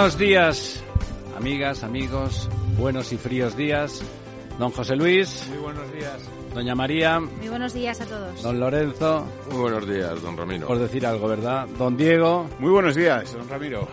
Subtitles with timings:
[0.00, 0.82] Buenos días,
[1.36, 2.48] amigas, amigos,
[2.78, 4.02] buenos y fríos días.
[4.58, 5.46] Don José Luis.
[5.50, 6.30] Muy buenos días.
[6.54, 7.20] Doña María.
[7.20, 8.42] Muy buenos días a todos.
[8.42, 9.26] Don Lorenzo.
[9.50, 10.66] Muy buenos días, don Ramiro.
[10.66, 11.68] Por decir algo, ¿verdad?
[11.76, 12.48] Don Diego.
[12.60, 13.88] Muy buenos días, don Ramiro.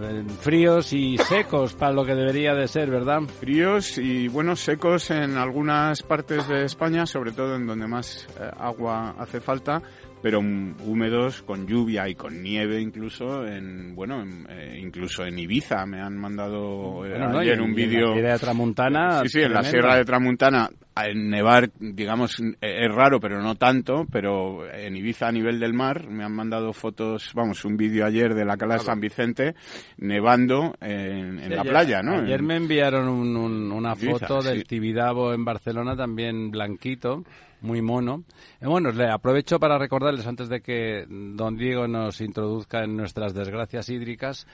[0.00, 3.20] Eh, Fríos y secos para lo que debería de ser, ¿verdad?
[3.38, 8.50] Fríos y buenos secos en algunas partes de España, sobre todo en donde más eh,
[8.56, 9.82] agua hace falta,
[10.22, 15.86] pero húmedos con lluvia y con nieve incluso en bueno en, eh, incluso en Ibiza.
[15.86, 18.14] Me han mandado eh, ayer Y un vídeo.
[18.14, 19.62] de Tramuntana, sí sí en la.
[19.62, 20.70] Sierra de Tramuntana
[21.06, 25.72] en nevar digamos eh, es raro pero no tanto pero en Ibiza a nivel del
[25.74, 29.54] mar me han mandado fotos vamos un vídeo ayer de la cala de San Vicente
[29.98, 33.94] nevando en, en Sí, la ayer- playa no Ayer En- me enviaron un- un- una
[33.94, 34.64] Ibiza, foto del sí.
[34.64, 37.24] Tibidabo en Barcelona, también blanquito,
[37.60, 38.22] muy mono.
[38.60, 43.34] Eh, bueno, le aprovecho para recordarles, antes de que don Diego nos introduzca en nuestras
[43.34, 44.46] desgracias hídricas,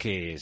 [0.00, 0.34] que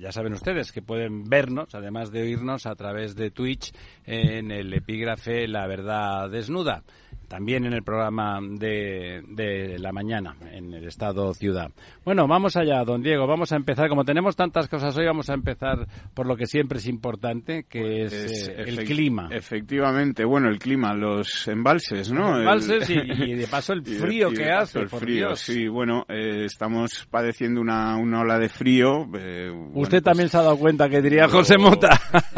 [0.00, 3.74] ya saben ustedes que pueden vernos, además de oírnos, a través de Twitch
[4.06, 6.84] en el epígrafe La Verdad Desnuda.
[7.28, 11.70] También en el programa de, de la mañana, en el Estado Ciudad.
[12.04, 13.26] Bueno, vamos allá, don Diego.
[13.26, 13.88] Vamos a empezar.
[13.90, 18.04] Como tenemos tantas cosas hoy, vamos a empezar por lo que siempre es importante, que
[18.04, 19.28] es, Es eh, el clima.
[19.30, 22.30] Efectivamente, bueno, el clima, los embalses, ¿no?
[22.30, 24.78] Los embalses El- y- y de paso el y de- frío y de que hace,
[24.80, 25.40] El por frío, Dios.
[25.40, 29.02] sí, bueno, eh, estamos padeciendo una, una ola de frío.
[29.18, 31.90] eh, bueno, Usted pues, también se ha dado cuenta que diría lo- José Mota.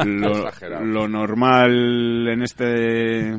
[0.05, 3.31] Lo normal en este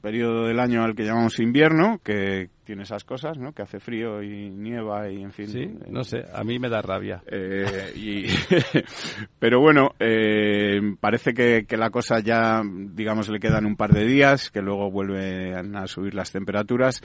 [0.00, 3.52] periodo del año al que llamamos invierno, que tiene esas cosas, ¿no?
[3.52, 5.48] Que hace frío y nieva y en fin.
[5.48, 7.22] sí, eh, no sé, a mí me da rabia.
[7.26, 8.26] eh, y,
[9.38, 14.04] pero bueno, eh, parece que, que la cosa ya, digamos, le quedan un par de
[14.04, 17.02] días, que luego vuelven a subir las temperaturas.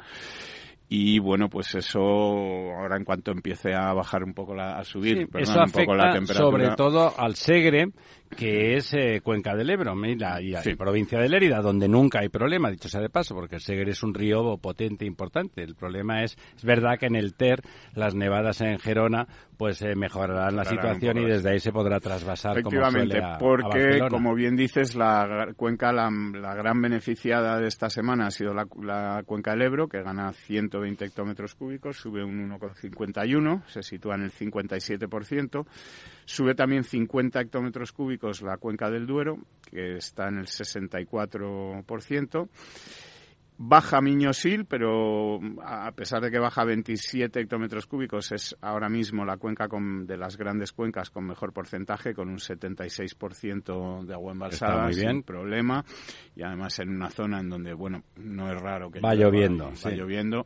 [0.92, 5.30] y bueno, pues eso ahora en cuanto empiece a bajar un poco la, a subir,
[5.38, 6.50] eso afecta un poco la temperatura.
[6.52, 7.92] sobre todo al Segre,
[8.36, 10.40] que es eh, Cuenca del Ebro y la,
[10.78, 14.04] provincia de Lérida, donde nunca hay problema, dicho sea de paso, porque el Segre es
[14.04, 15.64] un río potente e importante.
[15.64, 17.62] El problema es, es verdad que en el Ter,
[17.94, 19.28] las nevadas en Gerona,
[19.58, 24.00] pues eh, mejorarán la situación y desde ahí se podrá trasvasar como suele a, porque,
[24.10, 26.10] como bien dices, la cuenca, la,
[26.56, 31.56] gran beneficiada de esta semana ha sido la, cuenca del Ebro, que gana 120 hectómetros
[31.56, 35.66] cúbicos, sube un 1,51, se sitúa en el 57%.
[36.30, 42.50] Sube también 50 hectómetros cúbicos la cuenca del Duero, que está en el 64%.
[43.58, 49.38] Baja Miñosil, pero a pesar de que baja 27 hectómetros cúbicos, es ahora mismo la
[49.38, 54.84] cuenca con, de las grandes cuencas con mejor porcentaje, con un 76% de agua embalsada,
[54.84, 55.10] muy bien.
[55.10, 55.84] sin problema.
[56.36, 59.72] Y además en una zona en donde, bueno, no es raro que va lloviendo.
[59.84, 60.46] Va lloviendo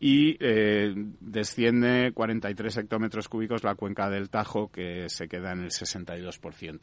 [0.00, 5.70] y eh, desciende 43 hectómetros cúbicos la cuenca del Tajo, que se queda en el
[5.70, 6.80] 62%.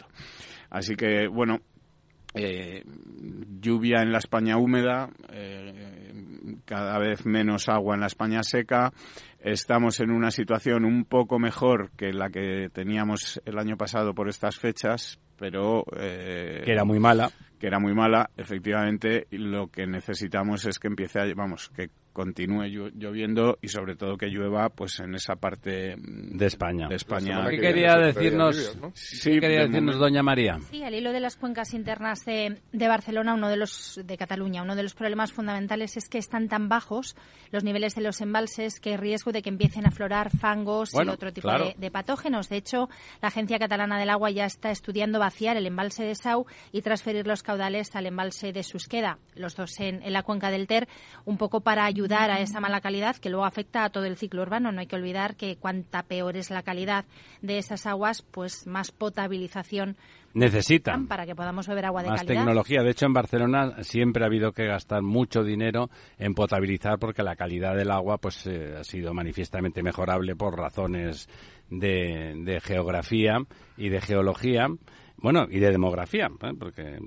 [0.69, 1.59] Así que, bueno,
[2.33, 2.83] eh,
[3.59, 8.91] lluvia en la España húmeda, eh, cada vez menos agua en la España seca.
[9.39, 14.29] Estamos en una situación un poco mejor que la que teníamos el año pasado por
[14.29, 15.83] estas fechas, pero...
[15.91, 17.31] que era muy mala.
[17.59, 19.27] Que era muy mala, efectivamente.
[19.31, 21.25] Lo que necesitamos es que empiece a...
[21.35, 26.45] Vamos, que continúe lloviendo y sobre todo que llueva pues en esa parte mm, de
[26.45, 26.87] España.
[26.87, 27.47] De España.
[27.49, 30.59] ¿Qué quería decirnos, sí, quería decirnos doña María?
[30.69, 34.61] Sí, al hilo de las cuencas internas de, de, Barcelona, uno de los de Cataluña,
[34.61, 37.15] uno de los problemas fundamentales es que están tan bajos
[37.51, 41.07] los niveles de los embalses que hay riesgo de que empiecen a aflorar fangos y
[41.07, 42.49] otro tipo de, patógenos.
[42.49, 42.89] De hecho,
[43.21, 47.27] la Agencia Catalana del Agua ya está estudiando vaciar el embalse de Sau y transferir
[47.27, 50.87] los caudales al embalse de Susqueda, los dos en, en la cuenca del Ter,
[51.25, 54.17] un poco para ayudar ayudar a esa mala calidad que luego afecta a todo el
[54.17, 54.71] ciclo urbano.
[54.71, 57.05] No hay que olvidar que cuanta peor es la calidad
[57.41, 59.97] de esas aguas, pues más potabilización
[60.33, 62.81] necesitan para que podamos beber agua de más tecnología.
[62.81, 67.35] De hecho, en Barcelona siempre ha habido que gastar mucho dinero en potabilizar porque la
[67.35, 71.29] calidad del agua pues eh, ha sido manifiestamente mejorable por razones
[71.69, 73.37] de, de geografía
[73.77, 74.67] y de geología.
[75.21, 76.53] Bueno, y de demografía, ¿eh?
[76.57, 76.97] porque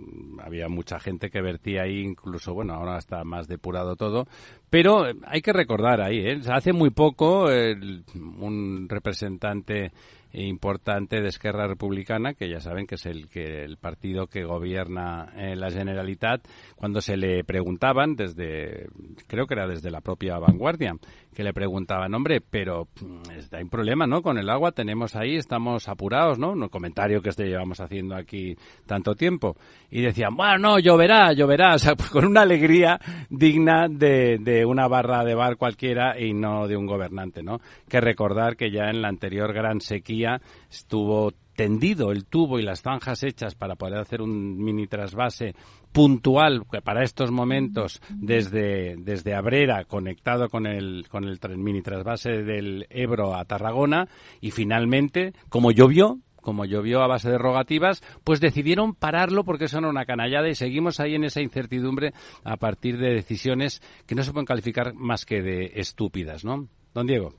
[0.41, 4.29] había mucha gente que vertía ahí, incluso, bueno, ahora está más depurado todo,
[4.71, 6.41] pero hay que recordar ahí, ¿eh?
[6.49, 9.91] hace muy poco un representante
[10.35, 15.29] importante de Esquerra Republicana, que ya saben que es el, que, el partido que gobierna
[15.37, 18.89] en la Generalitat, cuando se le preguntaban desde,
[19.29, 20.97] creo que era desde la propia vanguardia,
[21.35, 24.23] que le preguntaban, hombre, pero mm, hay un problema, ¿no?
[24.23, 26.51] Con el agua tenemos ahí, estamos apurados, ¿no?
[26.51, 28.57] Un comentario que este llevamos haciendo aquí
[28.87, 29.57] tanto tiempo.
[29.91, 32.99] Y decían, bueno, no, lloverá, lloverá, o sea, con una alegría
[33.31, 37.61] digna de, de una barra de bar cualquiera y no de un gobernante, ¿no?
[37.89, 40.24] Que recordar que ya en la anterior gran sequía
[40.71, 45.55] estuvo tendido el tubo y las zanjas hechas para poder hacer un mini trasvase
[45.93, 52.87] puntual para estos momentos desde, desde Abrera conectado con el, con el mini trasvase del
[52.91, 54.09] Ebro a Tarragona
[54.41, 59.89] y finalmente, como llovió, como llovió a base de rogativas, pues decidieron pararlo porque era
[59.89, 62.13] una canallada y seguimos ahí en esa incertidumbre
[62.45, 66.69] a partir de decisiones que no se pueden calificar más que de estúpidas, ¿no?
[66.93, 67.35] Don Diego.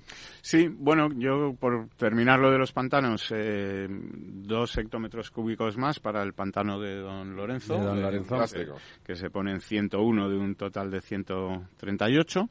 [0.46, 6.22] Sí, bueno, yo por terminar lo de los pantanos, eh, dos hectómetros cúbicos más para
[6.22, 8.38] el pantano de Don Lorenzo, de Don Lorenzo.
[9.04, 12.48] que se pone en 101 de un total de 138.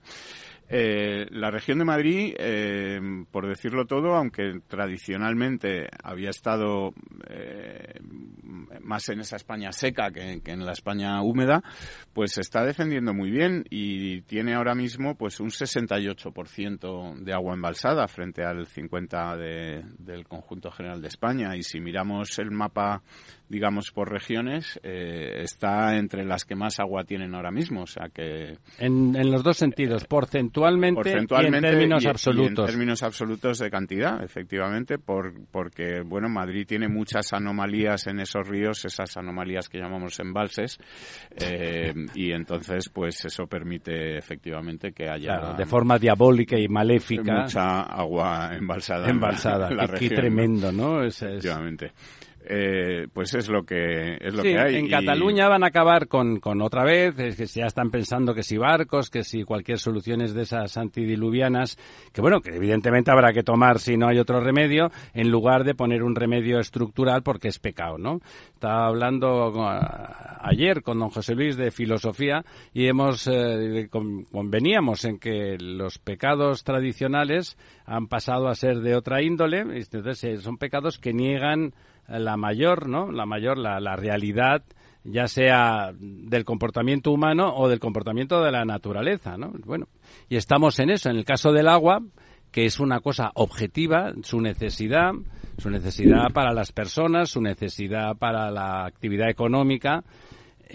[0.69, 2.99] Eh, la región de Madrid, eh,
[3.31, 6.95] por decirlo todo, aunque tradicionalmente había estado
[7.29, 8.01] eh,
[8.81, 11.63] más en esa España seca que, en la España húmeda,
[12.15, 17.55] pues se está defendiendo muy bien y tiene ahora mismo pues un 68% de agua
[17.55, 21.55] embalsada frente al 50% del conjunto general de España.
[21.55, 23.03] Y si miramos el mapa
[23.49, 27.83] digamos, por regiones, eh, está entre las que más agua tienen ahora mismo.
[27.83, 28.57] O sea que.
[28.79, 32.69] En, en los dos sentidos, porcentualmente, y en términos absolutos.
[32.69, 38.47] en términos absolutos de cantidad, efectivamente, por, porque, bueno, Madrid tiene muchas anomalías en esos
[38.49, 40.79] ríos, esas anomalías que llamamos embalses,
[41.37, 45.55] eh, y entonces, pues eso permite efectivamente que haya.
[45.57, 47.43] de forma diabólica y maléfica.
[47.43, 49.09] Mucha agua embalsada.
[49.09, 51.05] Embalsada, qué, tremendo, ¿no?
[51.05, 51.93] efectivamente.
[52.47, 54.77] Eh, pues es lo que es lo que hay.
[54.77, 58.43] En Cataluña van a acabar con, con otra vez, es que ya están pensando que
[58.43, 61.79] si barcos, que si cualquier solución es de esas antidiluvianas,
[62.13, 65.75] que bueno, que evidentemente habrá que tomar si no hay otro remedio, en lugar de
[65.75, 68.21] poner un remedio estructural porque es pecado, ¿no?
[68.53, 69.53] Estaba hablando
[70.41, 76.65] ayer con don José Luis de filosofía y hemos eh, conveníamos en que los pecados
[76.65, 81.73] tradicionales han pasado a ser de otra índole, entonces eh, son pecados que niegan
[82.09, 83.11] la mayor, ¿no?
[83.11, 84.63] La mayor, la, la realidad
[85.05, 89.53] ya sea del comportamiento humano o del comportamiento de la naturaleza, ¿no?
[89.65, 89.87] Bueno,
[90.29, 91.11] y estamos en eso.
[91.11, 92.01] En el caso del agua,
[92.51, 95.13] que es una cosa objetiva, su necesidad,
[95.59, 100.05] su necesidad para las personas, su necesidad para la actividad económica,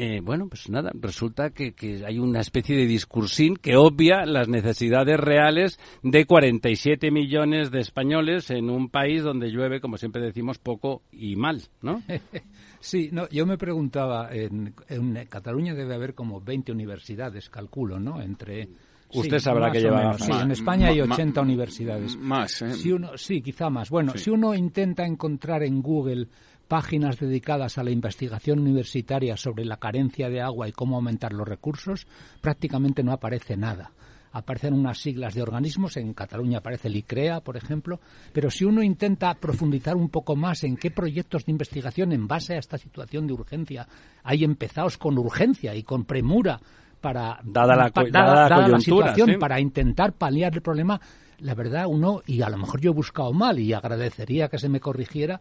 [0.01, 4.48] eh, bueno, pues nada, resulta que, que, hay una especie de discursín que obvia las
[4.48, 10.58] necesidades reales de 47 millones de españoles en un país donde llueve, como siempre decimos,
[10.58, 12.01] poco y mal, ¿no?
[12.82, 18.22] Sí, no, yo me preguntaba, en, en Cataluña debe haber como 20 universidades, calculo, ¿no?
[18.22, 18.70] Entre
[19.12, 20.18] Usted sabrá que lleva.
[20.18, 22.15] Sí, en España hay 80 universidades.
[22.15, 22.74] Más, ¿eh?
[22.74, 23.89] Si uno, sí, quizá más.
[23.89, 26.27] Bueno, si uno intenta encontrar en Google
[26.69, 31.47] páginas dedicadas a la investigación universitaria sobre la carencia de agua y cómo aumentar los
[31.47, 32.05] recursos,
[32.41, 33.91] prácticamente no aparece nada.
[34.31, 37.99] Aparecen unas siglas de organismos, en Cataluña aparece el ICREA, por ejemplo,
[38.31, 42.53] pero si uno intenta profundizar un poco más en qué proyectos de investigación en base
[42.53, 43.88] a esta situación de urgencia
[44.23, 46.61] hay empezados con urgencia y con premura
[47.01, 51.01] para dada la, la situación para intentar paliar el problema
[51.41, 54.69] la verdad uno, y a lo mejor yo he buscado mal y agradecería que se
[54.69, 55.39] me corrigiera,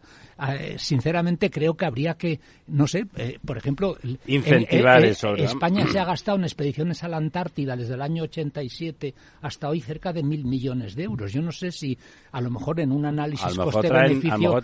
[0.49, 5.35] eh, sinceramente creo que habría que, no sé, eh, por ejemplo, incentivar eso.
[5.35, 9.81] España se ha gastado en expediciones a la Antártida desde el año 87 hasta hoy
[9.81, 11.31] cerca de mil millones de euros.
[11.31, 11.97] Yo no sé si
[12.31, 14.61] a lo mejor en un análisis coste-beneficio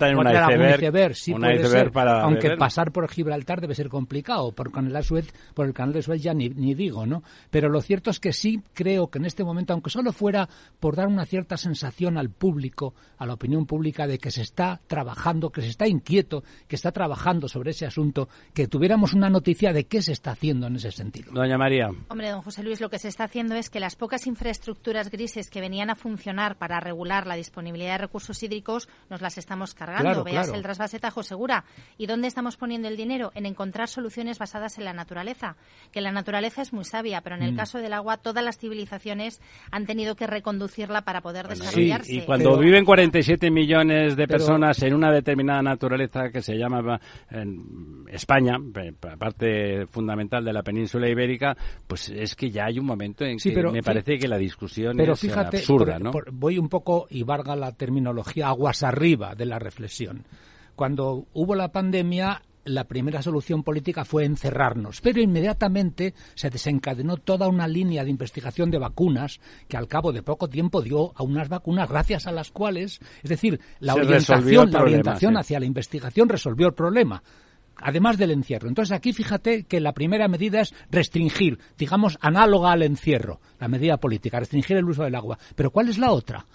[1.14, 5.66] sí puede ser, aunque pasar por Gibraltar debe ser complicado, por, con el Suez, por
[5.66, 7.24] el canal de Suez ya ni, ni digo, ¿no?
[7.50, 10.48] Pero lo cierto es que sí creo que en este momento, aunque solo fuera
[10.80, 14.82] por dar una cierta sensación al público, a la opinión pública, de que se está
[14.88, 19.74] trabajando, que se está inquieto, que está trabajando sobre ese asunto, que tuviéramos una noticia
[19.74, 21.32] de qué se está haciendo en ese sentido.
[21.34, 21.90] Doña María.
[22.08, 25.50] Hombre, don José Luis, lo que se está haciendo es que las pocas infraestructuras grises
[25.50, 30.24] que venían a funcionar para regular la disponibilidad de recursos hídricos nos las estamos cargando.
[30.24, 31.66] Veas el trasvase Tajo Segura.
[31.98, 33.32] ¿Y dónde estamos poniendo el dinero?
[33.36, 35.58] En encontrar soluciones basadas en la naturaleza.
[35.92, 37.58] Que la naturaleza es muy sabia, pero en el mm.
[37.58, 39.42] caso del agua todas las civilizaciones
[39.72, 42.12] han tenido que reconducir para poder desarrollarse.
[42.12, 47.00] Sí, y cuando viven 47 millones de personas en una determinada naturaleza que se llama
[47.30, 48.58] en España,
[49.18, 51.56] parte fundamental de la península ibérica,
[51.88, 55.38] pues es que ya hay un momento en que me parece que la discusión es
[55.38, 56.12] absurda, ¿no?
[56.32, 60.26] voy un poco, y valga la terminología, aguas arriba de la reflexión.
[60.76, 67.48] Cuando hubo la pandemia, la primera solución política fue encerrarnos, pero inmediatamente se desencadenó toda
[67.48, 71.48] una línea de investigación de vacunas que al cabo de poco tiempo dio a unas
[71.48, 76.68] vacunas gracias a las cuales, es decir, la orientación, la orientación hacia la investigación resolvió
[76.68, 77.24] el problema
[77.78, 78.70] además del encierro.
[78.70, 83.98] Entonces aquí fíjate que la primera medida es restringir, digamos, análoga al encierro, la medida
[83.98, 85.38] política, restringir el uso del agua.
[85.56, 86.46] Pero ¿cuál es la otra?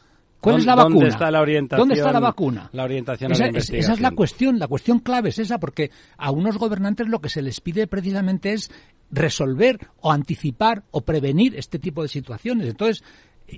[0.40, 0.94] ¿Cuál es la vacuna?
[0.94, 1.88] ¿Dónde está la orientación?
[1.88, 2.70] ¿Dónde está la vacuna?
[2.72, 5.90] La orientación esa, a la esa es la cuestión, la cuestión clave es esa, porque
[6.16, 8.70] a unos gobernantes lo que se les pide precisamente es
[9.10, 12.68] resolver o anticipar o prevenir este tipo de situaciones.
[12.68, 13.04] Entonces,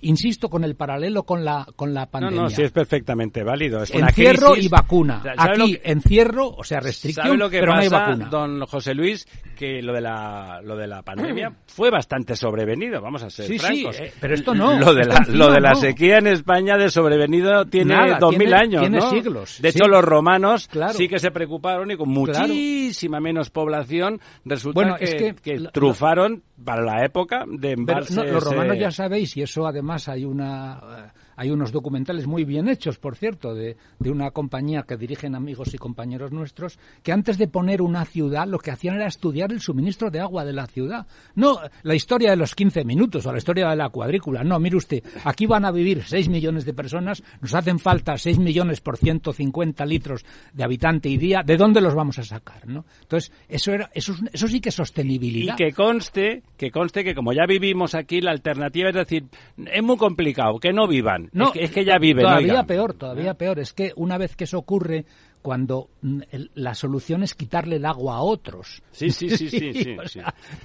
[0.02, 2.36] insisto con el paralelo con la con la pandemia.
[2.36, 3.82] No, no, sí es perfectamente válido.
[3.82, 5.22] Es encierro y vacuna.
[5.36, 8.28] Aquí encierro, o sea, restricción, lo que pero pasa, no hay vacuna.
[8.28, 13.22] Don José Luis, que lo de la lo de la pandemia fue bastante sobrevenido, vamos
[13.22, 13.96] a ser sí, francos.
[13.96, 14.78] Sí, eh, pero esto no.
[14.78, 18.80] Lo de la lo de la sequía en España de sobrevenido tiene dos mil años,
[18.80, 19.10] tiene ¿no?
[19.10, 19.60] siglos.
[19.60, 25.34] De hecho, los romanos sí que se preocuparon y con muchísima menos población resulta que,
[25.42, 28.16] que, trufaron para la época de embalses...
[28.16, 31.12] los romanos ya sabéis, y eso además hay una
[31.42, 35.78] hay unos documentales muy bien hechos, por cierto, de, una compañía que dirigen amigos y
[35.78, 40.08] compañeros nuestros, que antes de poner una ciudad lo que hacían era estudiar el suministro
[40.08, 41.04] de agua de la ciudad.
[41.34, 44.44] No la historia de los 15 minutos o la historia de la cuadrícula.
[44.44, 48.38] No, mire usted, aquí van a vivir 6 millones de personas, nos hacen falta 6
[48.38, 51.42] millones por 150 litros de habitante y día.
[51.44, 52.68] ¿De dónde los vamos a sacar?
[52.68, 52.84] ¿no?
[53.00, 55.54] Entonces, eso, era, eso, eso sí que es sostenibilidad.
[55.54, 59.24] Y que conste, que conste que como ya vivimos aquí, la alternativa es decir,
[59.56, 61.30] es muy complicado, que no vivan.
[61.32, 62.24] No, es, que, ya viven.
[62.24, 63.58] Todavía peor, todavía peor.
[63.58, 65.06] Es que una vez que eso ocurre,
[65.42, 66.20] cuando mm,
[66.54, 68.82] la solución es quitarle el agua a otros.
[68.92, 69.72] Sí, sí, sí, sí.
[70.06, 70.20] sí,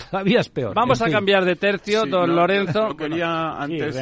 [0.09, 0.75] todavía es peor.
[0.75, 2.95] Vamos a cambiar de tercio, don Lorenzo.
[2.95, 3.97] quería antes,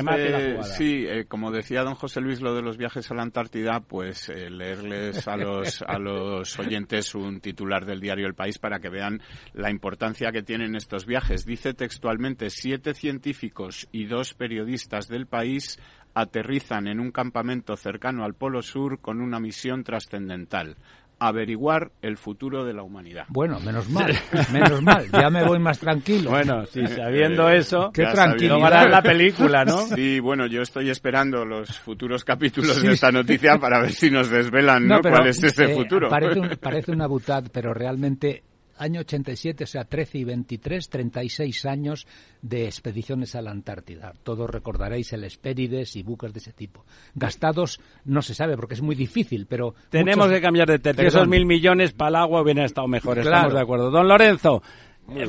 [0.77, 4.29] sí, eh, como decía don José Luis, lo de los viajes a la Antártida, pues
[4.29, 8.89] eh, leerles a los, a los oyentes un titular del diario El País para que
[8.89, 9.21] vean
[9.53, 11.45] la importancia que tienen estos viajes.
[11.45, 15.79] Dice textualmente, siete científicos y dos periodistas del país
[16.15, 20.77] aterrizan en un campamento cercano al Polo Sur con una misión trascendental
[21.19, 23.25] averiguar el futuro de la humanidad.
[23.29, 24.13] Bueno, menos mal,
[24.53, 26.29] menos mal, ya me voy más tranquilo.
[26.29, 29.85] Bueno, sí, sabiendo eh, eso, qué tranquilo la película, ¿no?
[29.95, 34.29] Sí, bueno, yo estoy esperando los futuros capítulos de esta noticia para ver si nos
[34.29, 35.01] desvelan ¿no?
[35.01, 36.09] cuál es ese eh, futuro.
[36.09, 38.43] Parece, parece una butad, pero realmente
[38.77, 42.07] año 87, o sea, 13 y 23, 36 años
[42.41, 44.13] de expediciones a la Antártida.
[44.23, 46.85] Todos recordaréis el Hespérides y buques de ese tipo.
[47.13, 49.75] Gastados no se sabe porque es muy difícil, pero...
[49.89, 51.07] Tenemos que cambiar de tercio.
[51.07, 53.91] Esos mil millones para el agua hubieran estado mejor, estamos de acuerdo.
[53.91, 54.61] Don Lorenzo,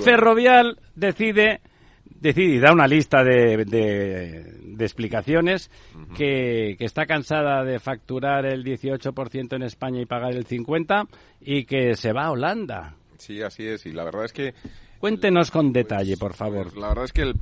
[0.03, 1.61] Ferrovial decide
[2.21, 5.71] decide y da una lista de, de, explicaciones
[6.17, 11.09] que, que, está cansada de facturar el 18% en España y pagar el 50%
[11.41, 12.95] y que se va a Holanda.
[13.19, 13.87] Sí, así es.
[13.87, 14.55] Y la verdad es que...
[14.99, 16.65] Cuéntenos con detalle, por favor.
[16.65, 17.33] Pues la verdad es que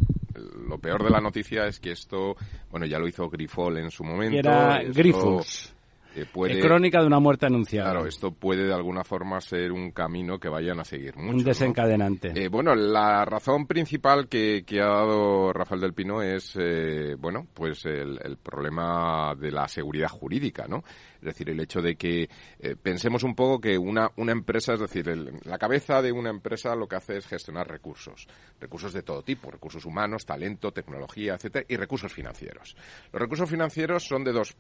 [0.69, 2.37] lo peor de la noticia es que esto,
[2.71, 4.39] bueno, ya lo hizo Grifol en su momento.
[4.39, 5.75] era Grifos.
[6.17, 7.91] Eh, puede, crónica de una muerte anunciada.
[7.91, 11.37] Claro, esto puede de alguna forma ser un camino que vayan a seguir mucho.
[11.37, 12.33] Un desencadenante.
[12.37, 17.49] Eh, bueno, la razón principal que, que, ha dado Rafael del Pino es, eh, bueno,
[17.53, 20.85] pues el, el, problema de la seguridad jurídica, ¿no?
[21.25, 22.29] Es decir, el hecho de que
[22.59, 25.07] eh, pensemos un poco que una, una empresa, es decir,
[25.45, 28.29] la cabeza de una empresa lo que hace es gestionar recursos,
[28.61, 32.77] recursos de todo tipo, recursos humanos, talento, tecnología, etcétera, y recursos financieros.
[33.11, 34.55] Los recursos financieros son de dos,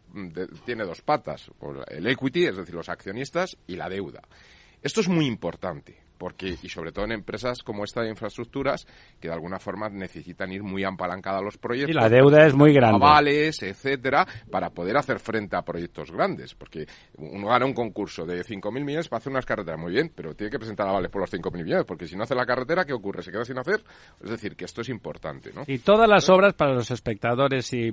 [0.64, 1.50] tiene dos patas,
[1.88, 4.22] el equity, es decir, los accionistas, y la deuda.
[4.84, 8.86] Esto es muy importante porque y sobre todo en empresas como esta de infraestructuras
[9.20, 11.90] que de alguna forma necesitan ir muy apalancadas a los proyectos.
[11.90, 12.96] Y la deuda es muy grande.
[12.96, 16.86] Avales, etcétera, para poder hacer frente a proyectos grandes, porque
[17.16, 20.50] uno gana un concurso de 5.000 millones para hacer unas carreteras muy bien, pero tiene
[20.50, 23.22] que presentar avales por los 5.000 millones, porque si no hace la carretera, ¿qué ocurre?
[23.22, 23.82] Se queda sin hacer.
[24.22, 25.64] Es decir, que esto es importante, ¿no?
[25.66, 27.90] Y todas las obras para los espectadores y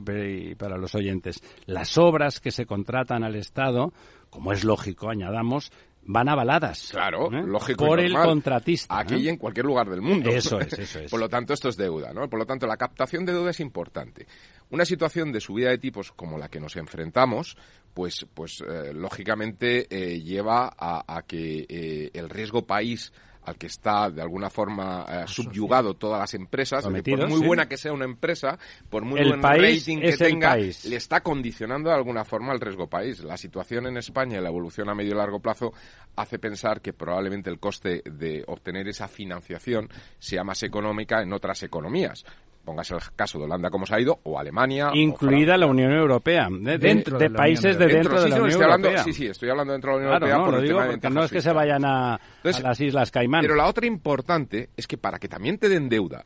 [0.56, 3.94] para los oyentes, las obras que se contratan al Estado,
[4.30, 5.72] como es lógico, añadamos,
[6.04, 6.90] van avaladas.
[6.92, 7.44] Claro, ¿eh?
[7.46, 7.86] lógico.
[7.86, 9.00] Por el contratista.
[9.00, 10.30] Aquí y en cualquier lugar del mundo.
[10.30, 11.12] Eso es, eso es.
[11.12, 12.30] Por lo tanto, esto es deuda, ¿no?
[12.30, 14.28] Por lo tanto, la captación de deuda es importante.
[14.70, 17.58] Una situación de subida de tipos como la que nos enfrentamos,
[17.94, 23.12] pues, pues eh, lógicamente eh, lleva a, que el riesgo país
[23.44, 27.78] al que está de alguna forma eh, subyugado todas las empresas, por muy buena que
[27.78, 28.58] sea una empresa,
[28.90, 33.24] por muy buen rating que tenga, le está condicionando de alguna forma el riesgo país.
[33.24, 35.74] La situación en España y la evolución a medio y largo plazo
[36.16, 39.90] hace pensar que probablemente el coste de obtener esa financiación
[40.20, 42.26] sea más económica en otras economías
[42.64, 44.92] póngase el caso de Holanda como se ha ido, o Alemania.
[44.94, 46.78] Incluida la Unión Europea, ¿eh?
[46.78, 49.04] dentro de, países de dentro, de la Unión Europea.
[49.04, 51.10] Sí, sí, estoy hablando dentro de la Unión Europea.
[51.10, 53.42] No, no es que se vayan a, las Islas Caimán.
[53.42, 56.26] Pero la otra importante es que para que también te den deuda,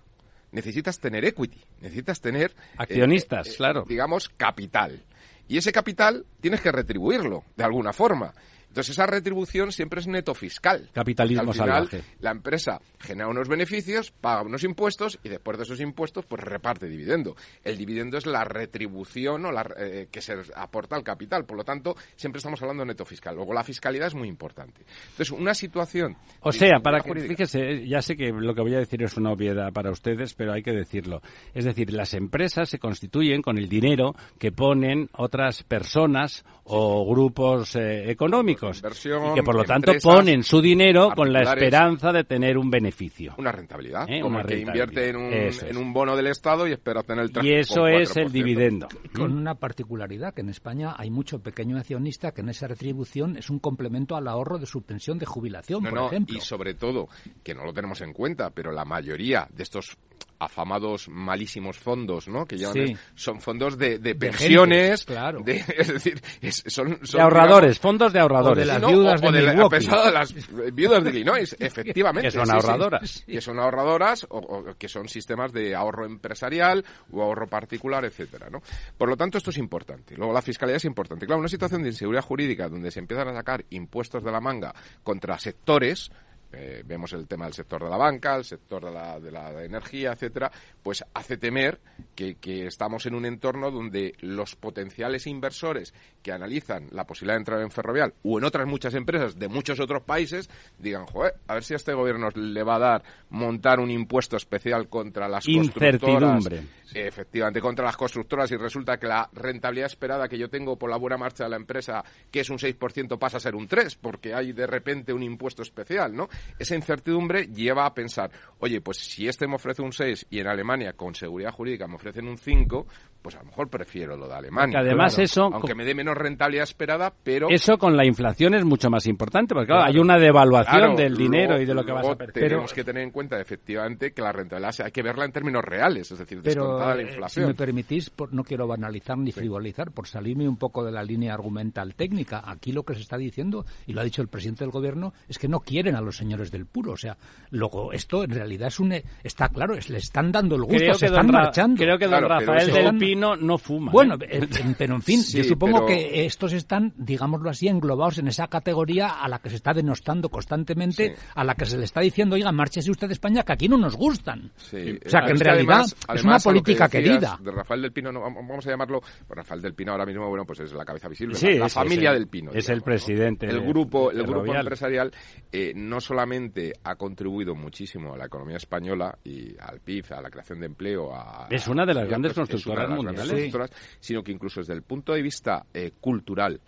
[0.52, 2.52] necesitas tener equity, necesitas tener...
[2.52, 3.86] Eh, Accionistas, eh, claro.
[3.88, 5.04] Digamos, capital.
[5.48, 8.34] Y ese capital tienes que retribuirlo, de alguna forma.
[8.76, 10.90] Entonces esa retribución siempre es neto fiscal.
[10.92, 12.04] Capitalismo salvaje.
[12.20, 16.90] La empresa genera unos beneficios, paga unos impuestos y después de esos impuestos pues reparte
[16.90, 17.38] dividendo.
[17.64, 21.46] El dividendo es la retribución o la, eh, que se aporta al capital.
[21.46, 23.34] Por lo tanto, siempre estamos hablando de neto fiscal.
[23.38, 24.82] Luego la fiscalidad es muy importante.
[25.12, 26.18] Entonces, una situación...
[26.42, 29.32] O sea, para que, fíjese, ya sé que lo que voy a decir es una
[29.32, 31.22] obviedad para ustedes, pero hay que decirlo.
[31.54, 37.78] Es decir, las empresas se constituyen con el dinero que ponen otras personas o grupos
[37.78, 42.58] eh, económicos y que por lo tanto ponen su dinero con la esperanza de tener
[42.58, 43.36] un beneficio.
[43.38, 44.22] Una rentabilidad, ¿Eh?
[44.22, 47.46] como que invierte en un, en un, bono del Estado y espera tener el 3,
[47.46, 48.88] Y eso es el dividendo.
[49.14, 53.50] Con una particularidad, que en España hay mucho pequeño accionista que en esa retribución es
[53.50, 56.38] un complemento al ahorro de su pensión de jubilación, por ejemplo.
[56.38, 57.08] Y sobre todo,
[57.44, 59.98] que no lo tenemos en cuenta, pero la mayoría de estos
[60.40, 62.46] afamados malísimos fondos, ¿no?
[62.46, 65.44] Que llevan son fondos de, de pensiones, claro.
[65.46, 66.22] es decir,
[66.68, 71.56] son, de ahorradores, fondos de ahorradores, de las viudas de, de, las viudas de Illinois,
[71.60, 77.22] efectivamente, que son ahorradoras, que son ahorradoras o, que son sistemas de ahorro empresarial o
[77.22, 78.62] ahorro particular, etcétera, ¿no?
[78.98, 80.16] Por lo tanto, esto es importante.
[80.16, 81.26] Luego la fiscalidad es importante.
[81.26, 84.74] Claro, una situación de inseguridad jurídica donde se empiezan a sacar impuestos de la manga
[85.04, 86.12] contra sectores
[86.56, 89.64] eh, vemos el tema del sector de la banca, el sector de la, de la
[89.64, 91.80] energía, etcétera, pues hace temer
[92.16, 97.42] que, que, estamos en un entorno donde los potenciales inversores que analizan la posibilidad de
[97.42, 101.56] entrar en Ferrovial o en otras muchas empresas de muchos otros países digan, joder, a
[101.56, 105.46] ver si a este gobierno le va a dar montar un impuesto especial contra las
[105.46, 106.46] constructoras.
[106.94, 110.98] Efectivamente, contra las constructoras y resulta que la rentabilidad esperada que yo tengo por la
[110.98, 114.34] buena marcha de la empresa, que es un 6%, pasa a ser un 3%, porque
[114.34, 116.30] hay de repente un impuesto especial, ¿no?
[116.58, 120.48] Esa incertidumbre lleva a pensar, oye, pues si este me ofrece un 6 y en
[120.48, 122.86] Alemania con seguridad jurídica me ofrecen un 5,
[123.22, 124.80] pues a lo mejor prefiero lo de Alemania.
[124.82, 125.50] además eso...
[125.52, 127.48] Aunque me dé menos rentabilidad esperada, pero...
[127.50, 131.60] Eso con la inflación es mucho más importante, porque claro, hay una devaluación del dinero
[131.60, 132.50] y de lo que vas a perder.
[132.50, 136.12] Tenemos que tener en cuenta efectivamente que la rentabilidad hay que verla en términos reales,
[136.12, 137.46] es decir, descontada la eh, inflación.
[137.46, 141.34] si me permitís, no quiero banalizar ni frivolizar, por salirme un poco de la línea
[141.34, 142.44] argumental técnica.
[142.46, 145.40] Aquí lo que se está diciendo, y lo ha dicho el presidente del gobierno, es
[145.40, 146.94] que no quieren a los señores del puro.
[146.94, 147.18] O sea,
[147.52, 148.94] luego esto en realidad es un...
[149.24, 151.78] Está claro, es, le están dando el gusto, se están marchando.
[151.78, 153.92] Creo que don Rafael del Pino no fuma.
[153.92, 154.48] Bueno, ¿eh?
[154.78, 159.28] pero en fin, yo supongo que estos están, digámoslo así, englobados en esa categoría a
[159.28, 162.92] la que se está denostando constantemente, a la que se le está diciendo, oiga, márchese
[162.92, 164.52] usted de España, que aquí no nos gustan.
[164.56, 167.38] O sea, que en realidad es una política querida.
[167.42, 170.74] De Rafael del Pino, vamos a llamarlo, Rafael del Pino ahora mismo, bueno, pues es
[170.74, 172.52] la cabeza visible, sí, la, familia del Pino.
[172.54, 173.48] Es el presidente.
[173.48, 175.12] El grupo, el grupo empresarial
[175.52, 180.30] eh, no solamente ha contribuido muchísimo a la economía española y al PIB, a la
[180.30, 183.54] creación de empleo, a, es una de las grandes constructoras mundiales,
[184.00, 186.62] sino que incluso desde el punto de vista eh, cultural,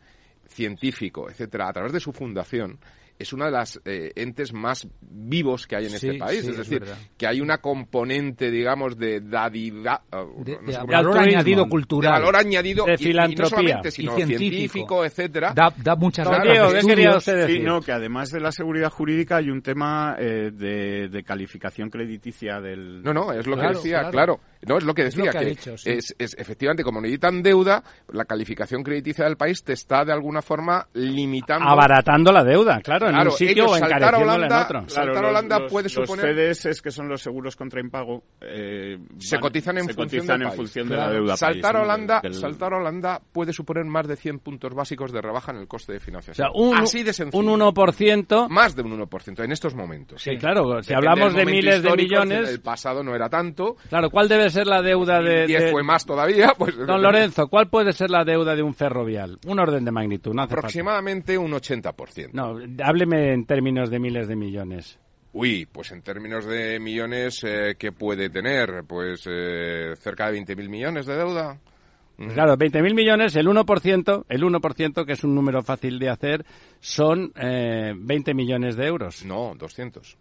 [0.48, 2.78] científico, etcétera, a través de su fundación,
[3.20, 6.48] es una de las eh, entes más vivos que hay en este país.
[6.48, 6.84] es decir,
[7.18, 12.14] que hay una componente, digamos, de dadiva, uh, de, valor añadido cultural.
[12.14, 13.82] De valor añadido de filantropía.
[13.84, 15.54] Y, sino científico, etcétera.
[15.54, 16.28] Da, da muchas
[17.64, 23.02] no, que además de la seguridad jurídica hay un tema eh, de, calificación crediticia del...
[23.04, 24.40] No, no, es lo que decía, claro.
[24.66, 25.52] No, es lo que decía, que,
[25.86, 30.42] es, es, efectivamente, como necesitan deuda, la calificación crediticia del país te está de alguna
[30.42, 31.68] forma limitando...
[31.68, 34.90] Abaratando la deuda, claro, en un sitio o encareciéndola en otro.
[34.90, 36.36] saltar Holanda puede suponer...
[36.36, 41.10] Los CDS, que son los seguros contra impago, eh, se cotizan en, función, de la
[41.10, 45.60] deuda saltar Holanda, Saltar Holanda puede suponer más de 100 puntos básicos de rebaja en
[45.60, 46.48] el coste de financiación.
[46.48, 47.44] O sea, un, Así de sencillo.
[47.44, 48.50] Un 1%...
[48.50, 50.22] Más de un 1% en estos momentos.
[50.22, 52.50] Sí, claro, si hablamos de miles de millones...
[52.50, 53.76] el pasado no era tanto.
[53.90, 55.48] Claro, ¿cuál debe ser la deuda de...
[55.48, 56.54] 10 fue más todavía.
[56.58, 59.38] Pues, Don Lorenzo, ¿cuál puede ser la deuda de un ferrovial?
[59.46, 62.32] Un orden de magnitud, no Aproximadamente un 80%.
[62.34, 65.00] No, hábleme en términos de miles de millones.
[65.34, 68.84] Uy, pues en términos de millones, eh, ¿qué puede tener?
[68.88, 71.60] Pues eh, cerca de 20.000 millones de deuda.
[72.18, 76.46] Pues claro, 20.000 millones, el 1%, el 1%, que es un número fácil de hacer,
[76.80, 79.24] son eh, 20 millones de euros.
[79.24, 80.18] No, 200.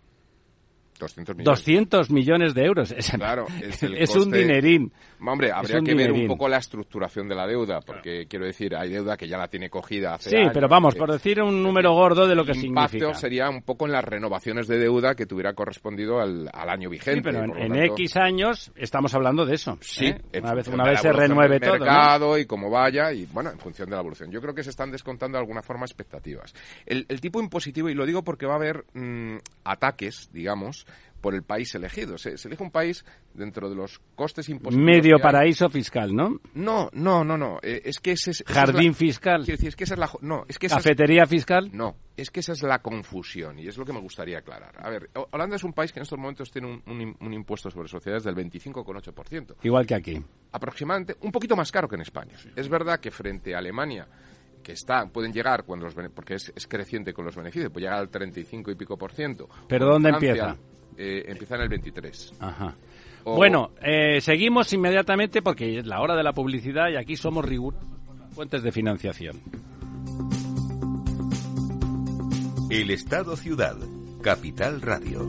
[0.99, 1.59] 200 millones.
[1.59, 2.91] 200 millones de euros.
[2.97, 4.91] Es, claro, es, un dinerín.
[5.21, 8.91] Hombre, habría que ver un poco la estructuración de la deuda, porque quiero decir, hay
[8.91, 12.27] deuda que ya la tiene cogida hace Sí, pero vamos, por decir un número gordo
[12.27, 12.87] de lo que significa.
[12.87, 16.89] El impacto sería un poco en las renovaciones de deuda que tuviera correspondido al, año
[16.89, 17.31] vigente.
[17.31, 19.79] Sí, pero en, X años estamos hablando de eso.
[19.81, 20.41] Sí, ¿eh?
[20.41, 21.73] una vez, una vez se renueve todo.
[21.73, 24.31] mercado y cómo vaya, y bueno, en función de la evolución.
[24.31, 26.55] Yo creo que se están descontando de alguna forma expectativas.
[26.85, 30.86] El, tipo impositivo, y lo digo porque va a haber mm, ataques, digamos,
[31.27, 32.17] por el país elegido.
[32.19, 34.87] Se, elige un país dentro de los costes impositivos.
[34.87, 36.41] Medio paraíso fiscal, ¿no?
[36.55, 37.59] No, no, no, no.
[37.65, 38.45] Eh, es que ese es.
[38.47, 39.43] Jardín fiscal.
[39.45, 40.09] Quiero decir, es que esa es la.
[40.21, 41.69] No, es que ¿Cafetería fiscal?
[41.73, 44.77] No, es que esa es la confusión y es lo que me gustaría aclarar.
[44.79, 48.23] A ver, Holanda es un país que en estos momentos tiene un, impuesto sobre sociedades
[48.23, 49.57] del 25,8%.
[49.65, 50.23] Igual que aquí.
[50.53, 52.37] Aproximadamente, un poquito más caro que en España.
[52.55, 54.07] Es verdad que frente a Alemania
[54.63, 58.11] que están, pueden llegar cuando los porque es, creciente con los beneficios, puede llegar al
[58.11, 59.49] 35 y pico por ciento.
[59.69, 60.57] ¿Pero dónde empieza?
[60.97, 62.35] Eh, empieza en el 23.
[62.41, 62.75] Ajá.
[63.25, 67.85] Bueno, eh, seguimos inmediatamente porque es la hora de la publicidad y aquí somos rigurosos
[68.37, 69.41] fuentes de financiación.
[72.71, 73.77] El Estado Ciudad,
[74.23, 75.29] Capital Radio.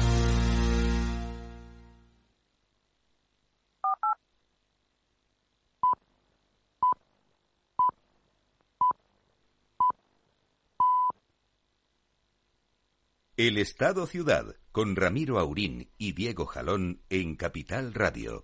[13.47, 18.43] El Estado Ciudad con Ramiro Aurín y Diego Jalón en Capital Radio.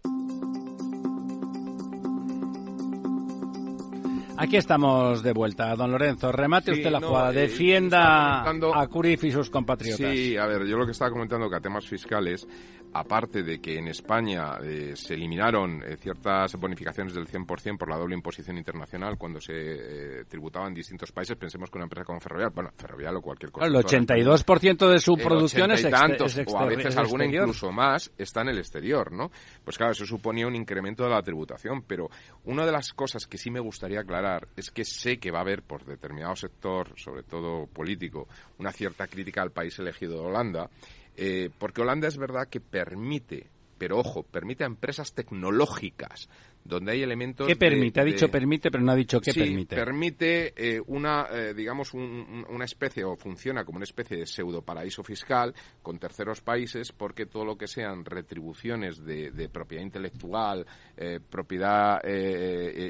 [4.39, 5.75] Aquí estamos de vuelta.
[5.75, 7.29] Don Lorenzo, remate usted la jugada.
[7.31, 10.11] Eh, Defienda a Curif y sus compatriotas.
[10.11, 12.47] Sí, a ver, yo lo que estaba comentando que a temas fiscales
[12.93, 17.97] aparte de que en España eh, se eliminaron eh, ciertas bonificaciones del 100% por la
[17.97, 22.19] doble imposición internacional cuando se eh, tributaba en distintos países, pensemos que una empresa como
[22.19, 23.67] Ferrovial, bueno, Ferrovial o cualquier cosa.
[23.67, 28.49] El 82% de su producción es, tantos, o a veces alguna incluso más, está en
[28.49, 29.31] el exterior, ¿no?
[29.63, 32.09] Pues claro, eso suponía un incremento de la tributación, pero
[32.45, 35.41] una de las cosas que sí me gustaría aclarar es que sé que va a
[35.41, 40.69] haber por determinado sector, sobre todo político, una cierta crítica al país elegido de Holanda,
[41.17, 46.29] eh, porque Holanda es verdad que permite, pero ojo, permite a empresas tecnológicas
[46.67, 47.47] donde hay elementos.
[47.47, 48.01] ¿Qué permite?
[48.01, 49.75] ha dicho permite, pero no ha dicho qué permite.
[49.75, 55.03] Permite eh, una, eh, digamos, una especie, o funciona como una especie de pseudo paraíso
[55.03, 60.65] fiscal con terceros países, porque todo lo que sean retribuciones de, propiedad intelectual,
[60.97, 62.01] eh, propiedad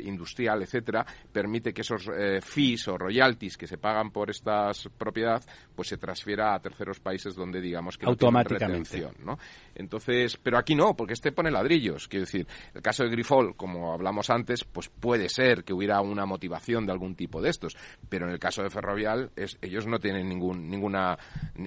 [0.03, 2.09] industrial, etcétera, permite que esos
[2.41, 5.43] fees o royalties que se pagan por estas propiedad,
[5.75, 9.37] pues se transfiera a terceros países donde digamos que automáticamente, ¿no?
[9.75, 12.07] Entonces, pero aquí no, porque este pone ladrillos.
[12.07, 16.25] Quiero decir, el caso de Grifol, como hablamos antes, pues puede ser que hubiera una
[16.25, 17.75] motivación de algún tipo de estos,
[18.07, 21.17] pero en el caso de Ferrovial es, ellos no tienen ningún ninguna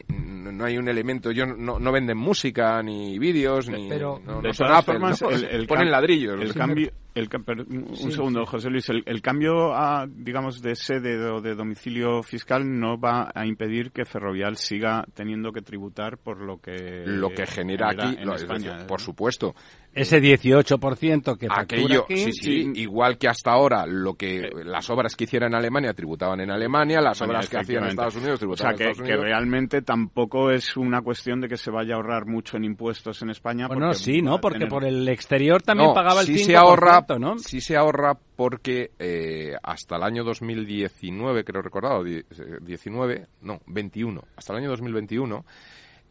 [0.08, 4.54] no hay un elemento, ellos no, no venden música ni vídeos ni pero, no, de
[4.54, 6.40] son formas, el, ponen ladrillos.
[6.40, 7.28] El cambio el,
[7.68, 8.88] un segundo, José Luis.
[8.88, 14.04] El, cambio, a, digamos, de sede o de domicilio fiscal no va a impedir que
[14.04, 18.86] Ferrovial siga teniendo que tributar por lo que lo que genera, aquí, en España.
[18.86, 19.54] por supuesto.
[19.92, 24.50] Ese 18% que factura Aquello, sí, sí, igual que hasta ahora lo que eh.
[24.64, 28.14] las obras que hiciera en Alemania tributaban en Alemania, las obras que hacían en Estados
[28.14, 29.18] Unidos tributaban o sea, en Estados Unidos.
[29.18, 33.20] que realmente tampoco es una cuestión de que se vaya a ahorrar mucho en impuestos
[33.22, 33.66] en España.
[33.66, 34.40] Bueno, sí, ¿no?
[34.40, 37.38] Porque por el exterior también pagaba el sí 5%, se ahorra, ¿no?
[37.38, 44.52] Sí se ahorra porque eh, hasta el año 2019, creo recordado, 19, no, 21, hasta
[44.52, 45.44] el año 2021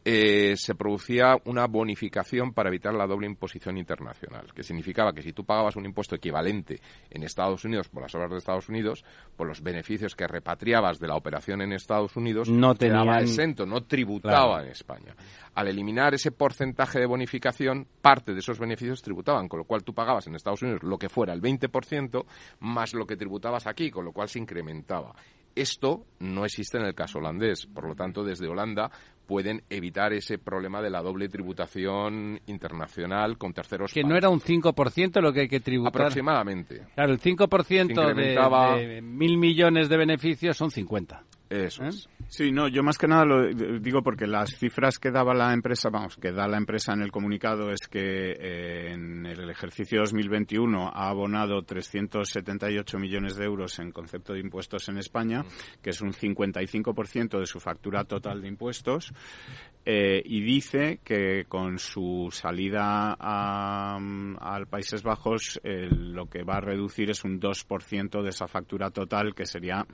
[0.06, 5.34] eh, se producía una bonificación para evitar la doble imposición internacional, que significaba que si
[5.34, 9.04] tú pagabas un impuesto equivalente en Estados Unidos por las obras de Estados Unidos,
[9.36, 13.66] por los beneficios que repatriabas de la operación en Estados Unidos, no te daba exento,
[13.66, 15.16] no tributaba en España.
[15.56, 19.94] Al eliminar ese porcentaje de bonificación, parte de esos beneficios tributaban, con lo cual tú
[19.94, 22.26] pagabas en Estados Unidos lo que fuera el 20%
[22.62, 25.14] más lo que tributabas aquí, con lo cual se incrementaba.
[25.56, 27.66] Esto no existe en el caso holandés.
[27.66, 28.90] Por lo tanto, desde Holanda
[29.30, 34.42] pueden evitar ese problema de la doble tributación internacional con terceros Que no era un
[34.42, 36.02] 5% lo que hay que tributar.
[36.02, 36.88] Aproximadamente.
[36.96, 41.24] Claro, el 5% de, de mil millones de beneficios son 50.
[41.50, 41.88] Eso ¿Eh?
[41.88, 42.10] es.
[42.28, 43.48] Sí, no, yo más que nada lo
[43.80, 47.12] digo porque las cifras que daba la empresa, vamos, que da la empresa en el
[47.12, 53.92] comunicado es que eh, en el ejercicio 2021 ha abonado 378 millones de euros en
[53.92, 55.44] concepto de impuestos en España,
[55.82, 59.12] que es un 55% de su factura total de impuestos,
[59.84, 66.62] eh, y dice que con su salida a, a Países Bajos lo que va a
[66.62, 69.88] reducir es un 2% de esa factura total, que sería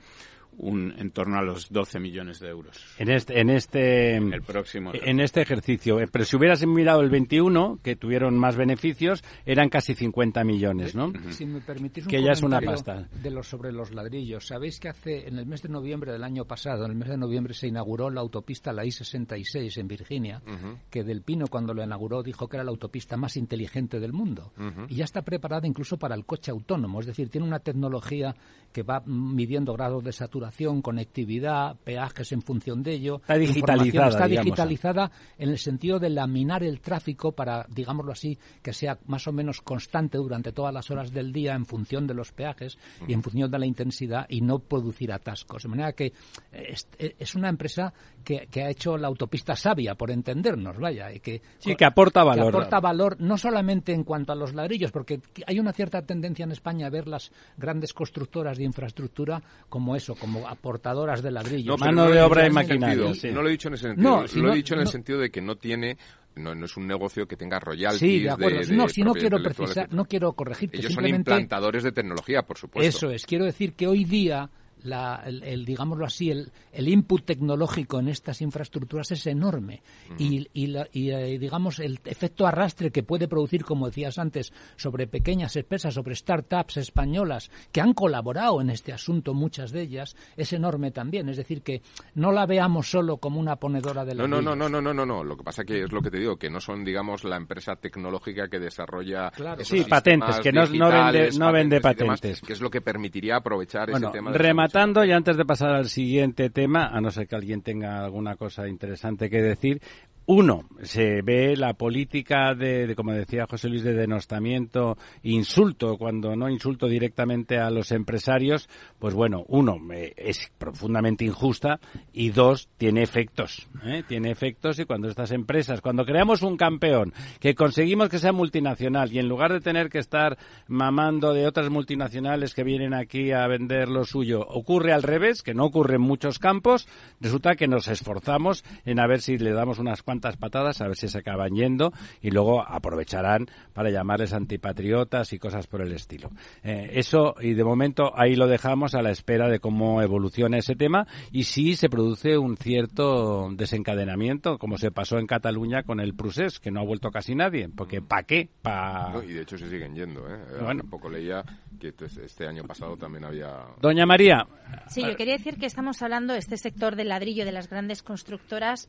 [0.58, 2.76] un, en torno a los 12 millones de euros.
[2.98, 4.92] En este, en este, el próximo.
[4.94, 6.00] En este ejercicio.
[6.00, 10.94] Eh, pero si hubieras mirado el 21, que tuvieron más beneficios, eran casi 50 millones,
[10.94, 11.12] ¿no?
[11.30, 13.08] Si me permitís un que ya es una pasta.
[13.22, 14.46] De los, sobre los ladrillos.
[14.46, 17.16] Sabéis que hace, en el mes de noviembre del año pasado, en el mes de
[17.16, 20.42] noviembre se inauguró la autopista, la I-66 en Virginia,
[20.90, 24.52] que Del Pino cuando lo inauguró dijo que era la autopista más inteligente del mundo.
[24.88, 27.00] Y ya está preparada incluso para el coche autónomo.
[27.00, 28.34] Es decir, tiene una tecnología
[28.76, 33.22] que va midiendo grados de saturación, conectividad, peajes en función de ello.
[33.22, 34.08] Está digitalizada.
[34.08, 39.26] Está digitalizada en el sentido de laminar el tráfico para, digámoslo así, que sea más
[39.28, 42.76] o menos constante durante todas las horas del día en función de los peajes
[43.08, 45.62] y en función de la intensidad y no producir atascos.
[45.62, 46.12] De manera que
[46.52, 51.10] es, una empresa que, ha hecho la autopista sabia, por entendernos, vaya.
[51.14, 52.52] Y que, sí, que aporta valor.
[52.52, 56.44] Que aporta valor no solamente en cuanto a los ladrillos, porque hay una cierta tendencia
[56.44, 61.78] en España a ver las grandes constructoras de infraestructura como eso, como aportadoras de ladrillos.
[61.80, 63.12] Mano de obra y maquinaria.
[63.32, 64.24] No lo he dicho en ese sentido.
[64.34, 65.96] lo he dicho en el sentido de que no tiene
[66.36, 67.98] no, no, es un negocio que tenga royalties.
[67.98, 68.60] Sí, de acuerdo.
[68.74, 70.78] no, si no quiero precisar, no quiero corregirte.
[70.78, 72.86] Ellos son implantadores de tecnología, por supuesto.
[72.86, 73.24] Eso es.
[73.24, 74.50] Quiero decir que hoy día
[74.92, 79.82] el, digámoslo así, el, el, input tecnológico en estas infraestructuras es enorme
[80.18, 85.56] y, y, eh, digamos el efecto arrastre que puede producir, como decías antes, sobre pequeñas
[85.56, 90.90] empresas, sobre startups españolas que han colaborado en este asunto, muchas de ellas, es enorme
[90.90, 91.28] también.
[91.28, 91.82] Es decir, que
[92.14, 95.06] no la veamos solo como una ponedora de la no, no, no, no, no, no,
[95.06, 95.24] no.
[95.24, 97.76] Lo que pasa que es lo que te digo, que no son, digamos, la empresa
[97.76, 102.70] tecnológica que desarrolla sí, patentes, que no, no vende, no vende patentes, que es lo
[102.70, 104.30] que permitiría aprovechar ese tema.
[104.30, 104.38] De
[104.76, 108.68] y antes de pasar al siguiente tema, a no ser que alguien tenga alguna cosa
[108.68, 109.80] interesante que decir,
[110.26, 116.50] uno, se ve la política de, como decía José Luis, de denostamiento, insulto, cuando no
[116.50, 119.78] insulto directamente a los empresarios, pues bueno, uno,
[120.16, 121.78] es profundamente injusta
[122.12, 123.68] y dos, tiene efectos.
[123.84, 124.02] ¿eh?
[124.08, 129.12] Tiene efectos y cuando estas empresas, cuando creamos un campeón, que conseguimos que sea multinacional
[129.12, 133.46] y en lugar de tener que estar mamando de otras multinacionales que vienen aquí a
[133.46, 136.88] vender lo suyo, ocurre al revés, que no ocurre en muchos campos,
[137.20, 140.96] resulta que nos esforzamos en a ver si le damos unas cuantas patadas a ver
[140.96, 146.30] si se acaban yendo y luego aprovecharán para llamarles antipatriotas y cosas por el estilo.
[146.62, 150.74] Eh, eso, y de momento ahí lo dejamos a la espera de cómo evoluciona ese
[150.74, 156.14] tema y si se produce un cierto desencadenamiento, como se pasó en Cataluña con el
[156.14, 158.48] Prusés, que no ha vuelto casi nadie, porque ¿para qué?
[158.62, 159.12] Pa...
[159.26, 160.28] y de hecho se siguen yendo.
[160.28, 160.38] ¿eh?
[160.62, 160.84] Bueno.
[160.88, 161.44] poco leía
[161.78, 161.92] que
[162.24, 163.66] este año pasado también había...
[163.80, 164.46] Doña María.
[164.88, 168.02] Sí, yo quería decir que estamos hablando de este sector del ladrillo de las grandes
[168.02, 168.88] constructoras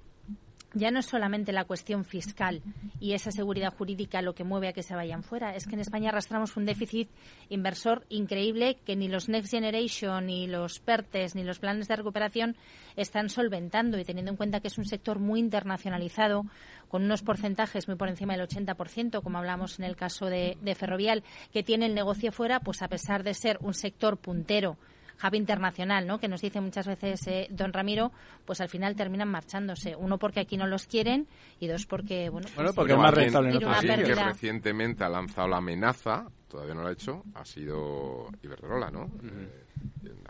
[0.78, 2.62] ya no es solamente la cuestión fiscal
[3.00, 5.82] y esa seguridad jurídica lo que mueve a que se vayan fuera, es que en
[5.82, 7.10] España arrastramos un déficit
[7.50, 12.56] inversor increíble que ni los Next Generation, ni los PERTES, ni los planes de recuperación
[12.96, 14.00] están solventando.
[14.00, 16.44] Y teniendo en cuenta que es un sector muy internacionalizado,
[16.88, 20.76] con unos porcentajes muy por encima del 80%, como hablamos en el caso de, de
[20.76, 24.78] Ferrovial, que tiene el negocio fuera, pues a pesar de ser un sector puntero,
[25.23, 26.19] hub internacional, ¿no?
[26.19, 28.12] Que nos dice muchas veces eh, don Ramiro,
[28.45, 29.95] pues al final terminan marchándose.
[29.95, 31.27] Uno porque aquí no los quieren
[31.60, 36.73] y dos porque, bueno, pues porque más rentable que recientemente ha lanzado la amenaza, todavía
[36.73, 39.10] no lo ha hecho, ha sido Iberdrola, ¿no?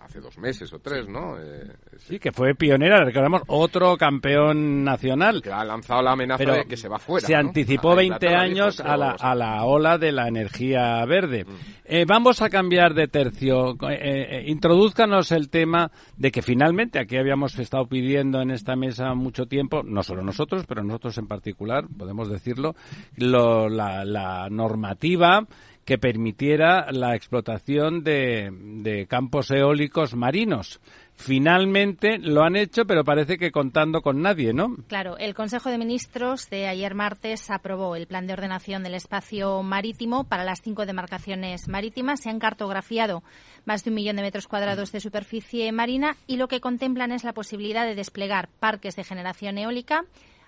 [0.07, 1.37] Hace dos meses o tres, ¿no?
[1.37, 2.17] Eh, sí.
[2.17, 5.41] que fue pionera, recordamos, otro campeón nacional.
[5.41, 7.27] Que ha lanzado la amenaza de que se va fuera.
[7.27, 11.43] Se anticipó 20 años a la, a la ola de la energía verde.
[11.43, 11.55] Mm.
[11.83, 13.75] Eh, vamos a cambiar de tercio.
[13.89, 19.45] Eh, introduzcanos el tema de que finalmente, aquí habíamos estado pidiendo en esta mesa mucho
[19.45, 22.75] tiempo, no solo nosotros, pero nosotros en particular, podemos decirlo,
[23.17, 25.45] la, la normativa
[25.87, 30.81] que permitiera la explotación de, campos eólicos marinos.
[31.15, 34.75] Finalmente lo han hecho, pero parece que contando con nadie, ¿no?
[34.89, 39.63] Claro, el Consejo de Ministros de ayer martes aprobó el plan de ordenación del espacio
[39.63, 42.19] marítimo para las cinco demarcaciones marítimas.
[42.19, 43.23] Se han cartografiado
[43.63, 47.23] más de un millón de metros cuadrados de superficie marina y lo que contemplan es
[47.23, 50.03] la posibilidad de desplegar parques de generación eólica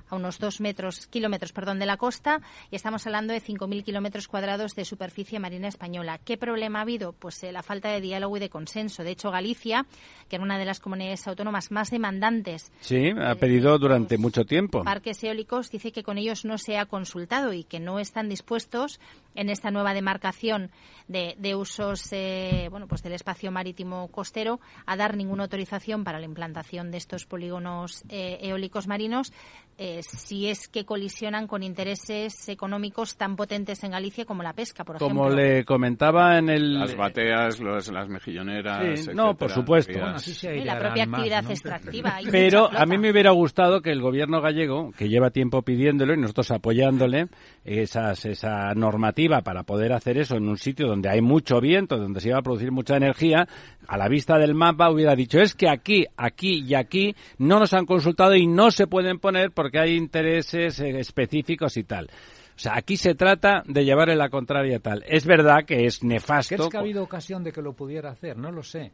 [0.10, 2.42] a unos dos metros, kilómetros perdón, de la costa
[2.72, 6.20] y estamos hablando de 5.000 kilómetros cuadrados de superficie marina española.
[6.24, 7.14] ¿Qué problema ha habido?
[7.14, 9.04] Pues eh, la falta de diálogo y de consenso.
[9.04, 9.86] De hecho, Galicia,
[10.28, 12.72] que era una de las comunidades autónomas más demandantes.
[12.80, 14.84] Sí, ha pedido durante mucho tiempo.
[14.84, 19.00] Parques eólicos dice que con ellos no se ha consultado y que no están dispuestos
[19.36, 20.72] en esta nueva demarcación
[21.08, 26.20] de, de usos eh, bueno, pues del espacio marítimo costero a dar ninguna autorización para
[26.20, 29.34] la implantación de estos polígonos eh, eólicos marinos
[29.82, 34.84] eh, si es que colisionan con intereses económicos tan potentes en Galicia como la pesca,
[34.84, 35.16] por ejemplo.
[35.16, 36.80] Como le comentaba en el...
[36.80, 39.94] Las bateas, las mejilloneras, No, por supuesto.
[39.94, 42.18] y la propia actividad extractiva.
[42.30, 46.18] Pero a mí me hubiera gustado que el gobierno gallego, que lleva tiempo pidiéndolo y
[46.18, 47.30] nosotros apoyándole,
[47.64, 52.20] esas, esa normativa para poder hacer eso en un sitio donde hay mucho viento, donde
[52.20, 53.48] se iba a producir mucha energía,
[53.88, 57.74] a la vista del mapa hubiera dicho, es que aquí, aquí y aquí no nos
[57.74, 62.06] han consultado y no se pueden poner porque hay intereses eh, específicos y tal.
[62.06, 65.04] O sea, aquí se trata de llevarle la contraria tal.
[65.08, 66.56] Es verdad que es nefasto.
[66.56, 68.38] ¿Crees que ha habido ocasión de que lo pudiera hacer?
[68.38, 68.92] No lo sé.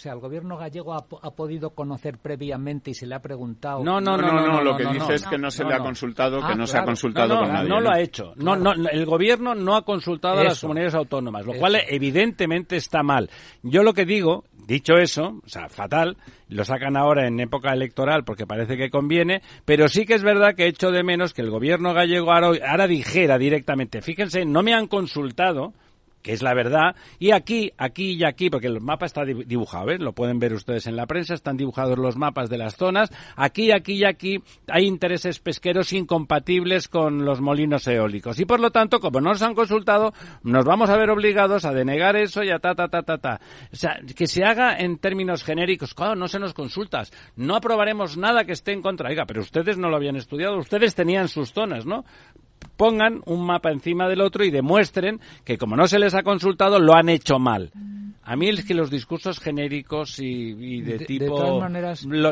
[0.00, 3.84] O sea, el gobierno gallego ha, podido conocer previamente y se le ha preguntado.
[3.84, 6.54] No, no, no, no, lo que dice es que no se le ha consultado, que
[6.54, 7.68] no se ha consultado con nadie.
[7.68, 8.32] No lo ha hecho.
[8.36, 13.02] No, no, el gobierno no ha consultado a las comunidades autónomas, lo cual evidentemente está
[13.02, 13.28] mal.
[13.62, 16.16] Yo lo que digo, dicho eso, o sea, fatal,
[16.48, 20.54] lo sacan ahora en época electoral porque parece que conviene, pero sí que es verdad
[20.54, 24.86] que echo de menos que el gobierno gallego ahora dijera directamente, fíjense, no me han
[24.86, 25.74] consultado
[26.22, 29.98] que es la verdad, y aquí, aquí y aquí, porque el mapa está dibujado, ¿eh?
[29.98, 33.72] lo pueden ver ustedes en la prensa, están dibujados los mapas de las zonas, aquí,
[33.72, 39.00] aquí y aquí hay intereses pesqueros incompatibles con los molinos eólicos, y por lo tanto,
[39.00, 40.12] como no nos han consultado,
[40.42, 43.40] nos vamos a ver obligados a denegar eso y a ta, ta, ta, ta, ta.
[43.72, 48.16] O sea, que se haga en términos genéricos, claro, no se nos consultas, no aprobaremos
[48.16, 51.52] nada que esté en contra, oiga, pero ustedes no lo habían estudiado, ustedes tenían sus
[51.52, 52.04] zonas, ¿no?
[52.76, 56.78] Pongan un mapa encima del otro y demuestren que como no se les ha consultado
[56.78, 57.70] lo han hecho mal.
[58.30, 61.60] A mí es que los discursos genéricos y, de, tipo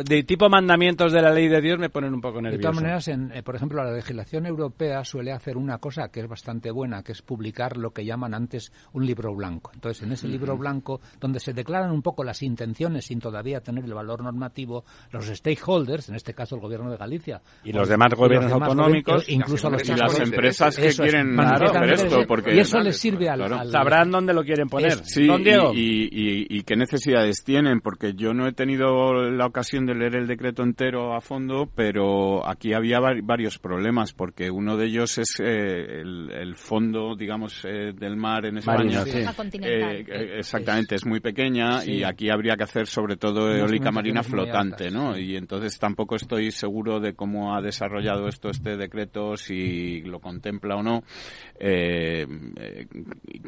[0.04, 2.58] de, tipo mandamientos de la ley de Dios me ponen un poco nervioso.
[2.58, 6.20] De todas maneras, en, eh, por ejemplo, la legislación europea suele hacer una cosa que
[6.20, 9.72] es bastante buena, que es publicar lo que llaman antes un libro blanco.
[9.74, 13.84] Entonces, en ese libro blanco, donde se declaran un poco las intenciones sin todavía tener
[13.84, 18.14] el valor normativo, los stakeholders, en este caso el gobierno de Galicia y los demás
[18.14, 19.82] gobiernos autonómicos, incluso los
[20.18, 24.42] las empresas que quieren hacer esto, porque y eso les sirve al, sabrán dónde lo
[24.42, 25.04] quieren poner.
[25.04, 25.72] sí, Diego?
[25.74, 30.62] y, qué necesidades tienen, porque yo no he tenido la ocasión de leer el decreto
[30.62, 36.54] entero a fondo, pero aquí había varios problemas, porque uno de ellos es eh, el,
[36.56, 39.04] fondo, digamos, eh, del mar en España.
[39.06, 40.04] Eh,
[40.38, 45.18] exactamente, es muy pequeña y aquí habría que hacer sobre todo eólica marina flotante, ¿no?
[45.18, 50.76] Y entonces tampoco estoy seguro de cómo ha desarrollado esto este decreto, si lo contempla
[50.76, 51.02] o no.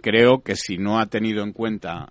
[0.03, 2.09] creo que si no ha tenido en cuenta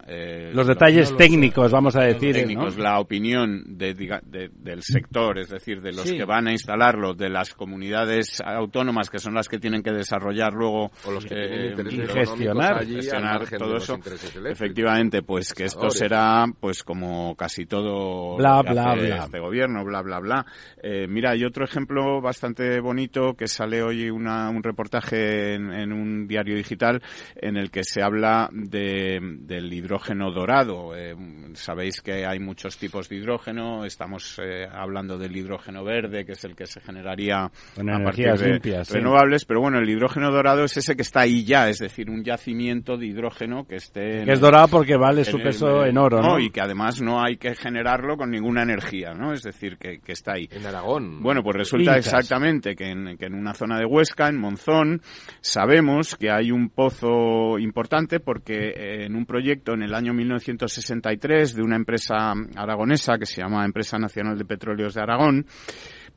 [0.53, 2.35] los detalles técnicos, vamos a decir.
[2.35, 7.29] Técnicos, la opinión de, del sector, es decir, de los que van a instalarlo, de
[7.29, 11.75] las comunidades autónomas que son las que tienen que desarrollar luego o los que eh,
[12.07, 13.99] gestionar, gestionar todo eso.
[14.45, 19.23] Efectivamente, pues que esto será, pues como casi todo bla, bla, bla.
[19.25, 20.45] este gobierno, bla, bla, bla.
[20.81, 25.91] Eh, mira, hay otro ejemplo bastante bonito que sale hoy una, un reportaje en, en,
[25.91, 27.01] un diario digital
[27.35, 30.95] en el que se habla de, del hidrógeno dorado.
[30.95, 31.15] Eh,
[31.53, 33.85] sabéis que hay muchos tipos de hidrógeno.
[33.85, 38.83] Estamos eh, hablando del hidrógeno verde, que es el que se generaría a partir de
[38.89, 39.45] renovables.
[39.45, 42.97] Pero bueno, el hidrógeno dorado es ese que está ahí ya, es decir, un yacimiento
[42.97, 44.23] de hidrógeno que esté.
[44.25, 46.39] Que es dorado porque vale su peso en oro, ¿no?
[46.39, 49.33] Y que además no hay que generarlo con ninguna energía, ¿no?
[49.33, 50.47] Es decir, que, está ahí.
[50.51, 51.21] En Aragón.
[51.21, 55.01] Bueno, pues resulta exactamente que en, que en una zona de Huesca, en Monzón,
[55.41, 61.55] sabemos que hay un pozo importante porque eh, en un proyecto en el año 1963
[61.55, 65.45] de una empresa aragonesa que se llama Empresa Nacional de Petróleos de Aragón,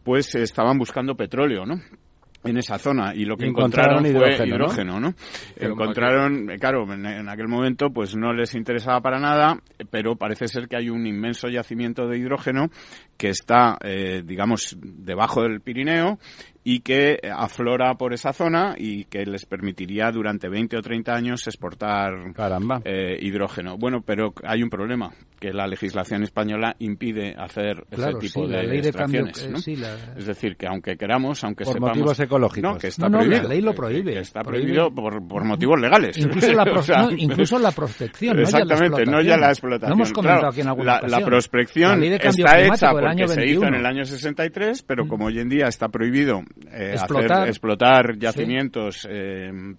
[0.03, 1.81] pues estaban buscando petróleo, ¿no?
[2.45, 5.15] en esa zona y lo que encontraron, fue hidrógeno, ¿no?
[5.57, 9.59] Encontraron, claro, en, aquel momento pues no les interesaba para nada,
[9.91, 12.69] pero parece ser que hay un inmenso yacimiento de hidrógeno
[13.17, 16.19] que está, eh, digamos, debajo del Pirineo
[16.65, 21.47] y que aflora por esa zona y que les permitiría durante 20 o 30 años
[21.47, 22.13] exportar
[22.85, 23.77] eh, hidrógeno.
[23.77, 29.45] Bueno, pero hay un problema, que la legislación española impide hacer ese tipo de extracciones.
[29.45, 29.77] Eh,
[30.17, 31.97] es decir, que aunque queramos, aunque por sepamos...
[31.97, 32.73] motivos ecológicos.
[32.73, 33.43] No, que está prohibido.
[33.43, 34.19] la ley lo prohíbe.
[34.21, 36.17] está prohibido por, por, motivos legales.
[36.17, 39.93] Incluso la, incluso la prospección, Exactamente, no ya la explotación.
[39.93, 43.87] hemos comentado aquí en alguna la, la, prospección está hecha porque se hizo en el
[43.87, 45.09] año 63, pero mm.
[45.09, 47.33] como hoy en día está prohibido eh, explotar.
[47.33, 49.77] Hacer, explotar yacimientos eh, en,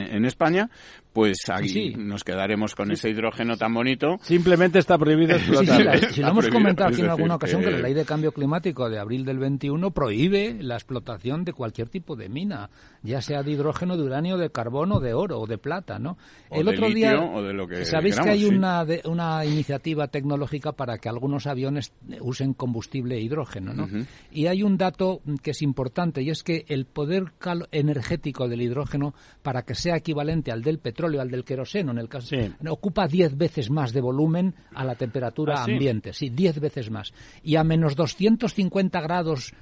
[0.00, 0.68] en, España,
[1.12, 4.18] pues ahí nos quedaremos con ese hidrógeno tan bonito.
[4.22, 6.12] Simplemente está prohibido explotar.
[6.12, 7.70] si lo hemos comentado aquí en alguna ocasión, que...
[7.70, 12.16] la ley de cambio climático de abril del 21 prohíbe la explotación de cualquier tipo
[12.16, 12.70] de mina,
[13.02, 16.16] ya sea de hidrógeno, de uranio, de carbono, de oro o de plata, ¿no?
[16.50, 21.08] el otro día, de lo que sabéis que hay una, una iniciativa tecnológica para que
[21.08, 23.88] algunos aviones usen combustible hidrógeno, ¿no?
[24.30, 27.32] Y hay un dato que es importante y es que el poder
[27.72, 32.08] energético del hidrógeno para que sea equivalente al del petróleo al del queroseno, en el
[32.08, 32.36] caso,
[32.68, 37.12] ocupa 10 veces más de volumen a la temperatura ¿Ah, ambiente, sí, 10 veces más.
[37.42, 39.54] Y a menos 250 grados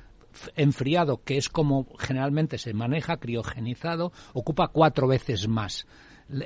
[0.56, 5.86] enfriado, que es como generalmente se maneja, criogenizado, ocupa cuatro veces más.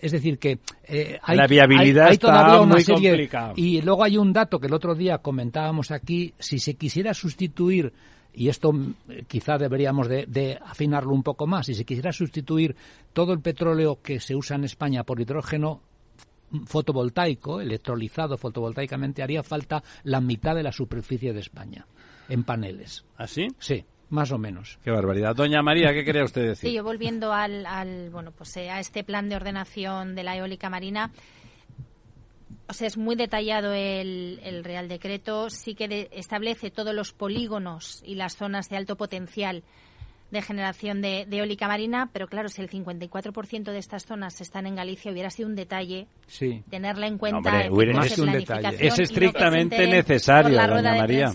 [0.00, 3.28] Es decir, que eh, hay, la viabilidad hay, todavía una muy serie.
[3.56, 7.92] Y luego hay un dato que el otro día comentábamos aquí, si se quisiera sustituir
[8.34, 8.94] y esto mm,
[9.28, 11.66] quizá deberíamos de, afinarlo un poco más.
[11.66, 12.76] Si se quisiera sustituir
[13.12, 15.80] todo el petróleo que se usa en España por hidrógeno
[16.66, 21.86] fotovoltaico, electrolizado fotovoltaicamente, haría falta la mitad de la superficie de España
[22.28, 23.04] en paneles.
[23.16, 23.48] ¿Así?
[23.50, 24.78] ¿Ah, sí, más o menos.
[24.84, 25.34] Qué barbaridad.
[25.34, 26.70] Doña María, ¿qué quería usted decir?
[26.70, 30.36] Sí, yo volviendo al, al bueno, pues eh, a este plan de ordenación de la
[30.36, 31.10] eólica marina,
[32.68, 38.02] o sea, es muy detallado el, el Real Decreto, sí que establece todos los polígonos
[38.04, 39.62] y las zonas de alto potencial
[40.32, 44.74] de generación de, eólica marina, pero claro, si el 54% de estas zonas están en
[44.74, 46.06] Galicia, hubiera sido un detalle
[46.70, 47.60] tenerla en cuenta.
[47.60, 48.78] es, un detalle.
[48.80, 51.30] es estrictamente necesario, doña María.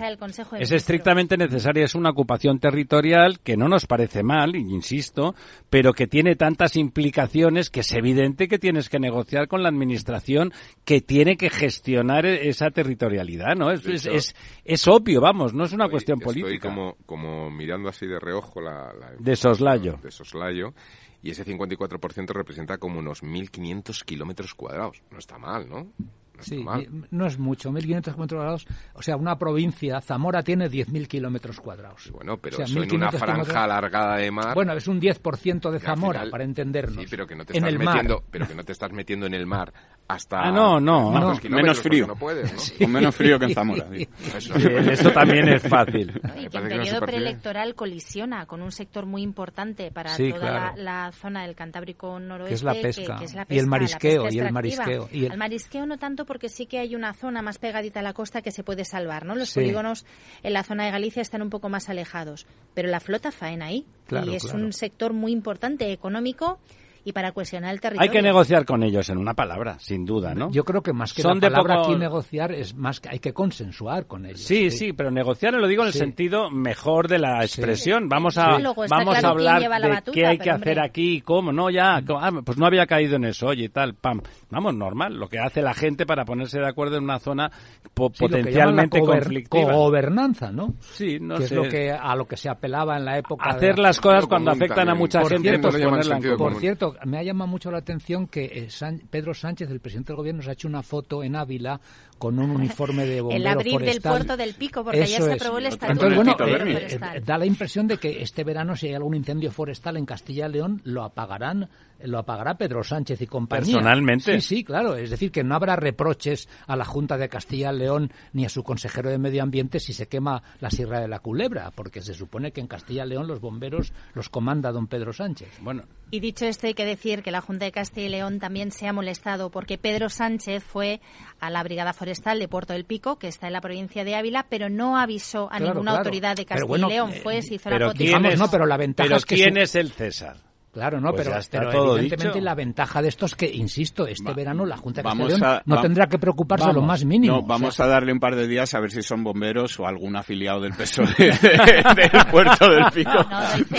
[0.60, 5.36] Es estrictamente necesario, es una ocupación territorial que no nos parece mal, insisto,
[5.70, 10.52] pero que tiene tantas implicaciones que es evidente que tienes que negociar con la administración
[10.86, 13.70] que tiene que gestionar e-, esa territorialidad, ¿no?
[13.70, 14.36] Es, es,
[14.66, 16.48] es, obvio, vamos, no es una cuestión política.
[16.48, 18.87] Estoy como, como mirando así de reojo la
[19.20, 20.00] de soslayo.
[20.02, 20.74] De soslayo.
[21.22, 25.02] Y ese 54% representa como unos 1.500 kilómetros cuadrados.
[25.12, 25.92] No está mal, ¿no?
[26.38, 26.64] No sí,
[27.10, 28.68] no es mucho, 1.500 kilómetros cuadrados.
[28.94, 32.12] O sea, una provincia, Zamora tiene 10.000 kilómetros cuadrados.
[32.12, 34.54] Bueno, pero eso en una franja alargada de mar.
[34.54, 37.04] Bueno, es un 10% de Zamora, para entendernos.
[37.04, 39.48] Sí, pero que no te estás metiendo, pero que no te estás metiendo en el
[39.48, 39.74] mar
[40.08, 42.08] hasta ah, no, no, menos frío.
[42.80, 43.88] Con menos frío que en Zamora.
[43.92, 46.22] Eso, también es fácil.
[46.38, 51.44] Y que en periodo preelectoral colisiona con un sector muy importante para toda la, zona
[51.44, 52.50] del Cantábrico noroeste.
[52.50, 53.20] Que es la pesca.
[53.50, 54.30] y el marisqueo.
[54.30, 55.10] Y el marisqueo.
[55.12, 55.38] Y el...
[55.38, 58.52] marisqueo no tanto porque sí que hay una zona más pegadita a la costa que
[58.52, 59.26] se puede salvar.
[59.26, 59.36] ¿no?
[59.36, 60.06] Los polígonos
[60.44, 62.46] en la zona de Galicia están un poco más alejados.
[62.74, 63.86] Pero la flota faena ahí.
[64.26, 66.60] y es un sector muy importante económico
[67.08, 68.02] y para cohesionar el territorio.
[68.02, 70.52] Hay que negociar con ellos en una palabra, sin duda, ¿no?
[70.52, 73.32] Yo creo que más que Son la palabra aquí negociar es más que hay que
[73.32, 74.42] consensuar con ellos.
[74.42, 78.10] Sí, sí, pero negociar lo digo en el sentido mejor de la expresión.
[78.10, 78.58] Vamos a
[78.90, 81.54] vamos a hablar de qué hay que hacer aquí y cómo.
[81.54, 84.22] No, ya, ah, pues no había caído en eso, oye, tal, pam.
[84.50, 87.50] Vamos, normal, lo que hace la gente para ponerse de acuerdo en una zona
[87.94, 89.72] potencialmente conflictiva.
[89.72, 90.74] Gobernanza, ¿no?
[90.82, 91.56] Sí, no que sé.
[91.56, 94.52] es lo que a lo que se apelaba en la época hacer las cosas cuando
[94.52, 98.68] afectan a mucha gente, pues Por cierto, me ha llamado mucho la atención que eh,
[99.10, 101.80] Pedro Sánchez, el presidente del gobierno, se ha hecho una foto en Ávila
[102.18, 105.58] con un uniforme de bombero El abril del puerto del Pico, porque ayer se aprobó
[105.58, 108.94] el estatuto Entonces, bueno, eh, eh, da la impresión de que este verano, si hay
[108.94, 111.70] algún incendio forestal en Castilla y León, lo apagarán
[112.04, 113.74] lo apagará Pedro Sánchez y compañía.
[113.74, 114.40] Personalmente.
[114.40, 114.96] Sí, sí, claro.
[114.96, 118.50] Es decir, que no habrá reproches a la Junta de Castilla y León ni a
[118.50, 122.14] su consejero de Medio Ambiente si se quema la Sierra de la Culebra, porque se
[122.14, 125.50] supone que en Castilla y León los bomberos los comanda don Pedro Sánchez.
[125.62, 125.86] Bueno.
[126.12, 128.88] Y dicho esto, hay que decir que la Junta de Castilla y León también se
[128.88, 131.02] ha molestado porque Pedro Sánchez fue
[131.40, 132.07] a la Brigada Forestal
[132.40, 135.60] de Puerto del Pico, que está en la provincia de Ávila, pero no avisó a
[135.60, 137.14] ninguna autoridad de Castilla y León.
[137.24, 140.47] Fue, se hizo pero la no, pero la ventaja es que ¿quién es el César?
[140.78, 144.64] Claro, no, pues pero, pero evidentemente la ventaja de esto es que, insisto, este verano
[144.64, 147.38] la Junta de Castilla no tendrá que preocuparse lo más mínimo.
[147.38, 150.16] No, vamos a darle un par de días a ver si son bomberos o algún
[150.16, 153.26] afiliado del PSOE del puerto del Pico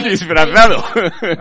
[0.03, 0.83] disfrazado.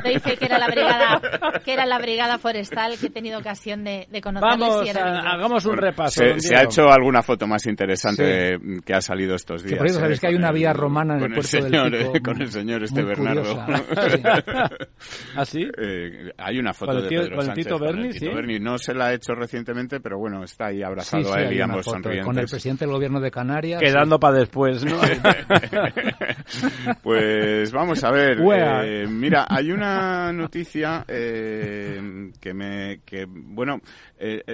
[0.03, 1.21] Dice que era la brigada,
[1.65, 4.59] que era la brigada forestal que he tenido ocasión de, de conocerles.
[4.59, 6.21] Vamos, hagamos un repaso.
[6.37, 9.73] Se, ha hecho alguna foto más interesante que ha salido estos días.
[9.73, 12.23] Que por eso sabéis que hay una vía romana en el puerto del Pico.
[12.23, 13.65] Con el señor este Bernardo.
[15.55, 18.29] ¿Ah, eh, hay una foto de Pedro Sánchez Tito Berni, ¿sí?
[18.59, 21.85] No se la ha hecho recientemente, pero bueno, está ahí abrazado a él y ambos
[21.85, 22.25] sonrientes.
[22.25, 23.81] Con el presidente del gobierno de Canarias.
[23.81, 24.99] Quedando para después, ¿no?
[27.03, 28.39] pues vamos a ver.
[28.39, 32.99] Eh, mira, hay una noticia eh, que me...
[33.05, 33.79] Que, bueno,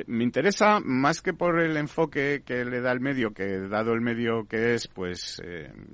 [0.07, 4.01] me interesa más que por el enfoque que le da el medio, que dado el
[4.01, 5.41] medio que es, pues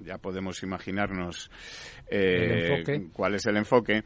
[0.04, 1.50] ya podemos imaginarnos
[3.14, 4.04] cuál es el enfoque.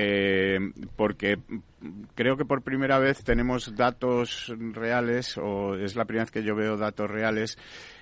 [0.00, 0.60] Eh,
[0.94, 1.38] porque
[2.14, 6.54] creo que por primera vez tenemos datos reales, o es la primera vez que yo
[6.54, 7.58] veo datos reales,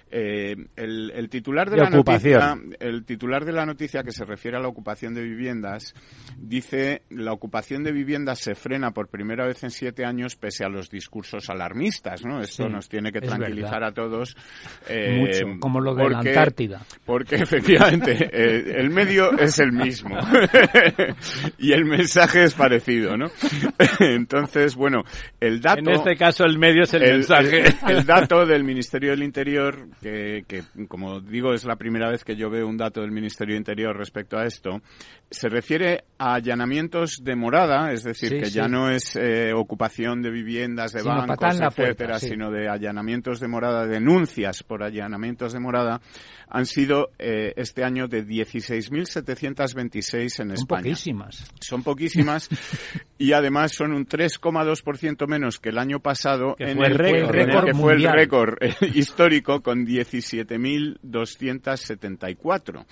[0.09, 4.61] eh, el, titular de, la noticia, el titular de la noticia que se refiere a
[4.61, 5.95] la ocupación de viviendas
[6.39, 10.69] dice la ocupación de viviendas se frena por primera vez en siete años pese a
[10.69, 12.41] los discursos alarmistas, ¿no?
[12.41, 14.37] Esto nos tiene que tranquilizar a todos.
[14.89, 16.87] Eh, Mucho, como lo de la Antártida.
[17.05, 20.17] Porque efectivamente eh, el medio es el mismo
[21.59, 23.27] y el mensaje es parecido, ¿no?
[24.01, 25.03] Entonces, bueno,
[25.41, 25.81] el dato.
[25.81, 27.65] En este caso el medio es el, mensaje.
[27.89, 30.45] el dato del Ministerio del Interior que,
[30.89, 33.97] como digo, es la primera vez que yo veo un dato del Ministerio de Interior
[33.97, 34.81] respecto a esto,
[35.31, 40.31] se refiere a allanamientos de morada, es decir, que ya no es eh, ocupación de
[40.31, 46.01] viviendas, de bancos, etcétera, sino de allanamientos de morada, denuncias por allanamientos de morada,
[46.49, 50.57] han sido eh, este año de 16.726 en España.
[50.57, 51.45] Son poquísimas.
[51.61, 52.49] Son poquísimas
[53.19, 57.95] y además son un 3,2% menos que el año pasado en el, récord, que fue
[57.95, 58.59] el récord
[58.95, 62.85] histórico con 17.274.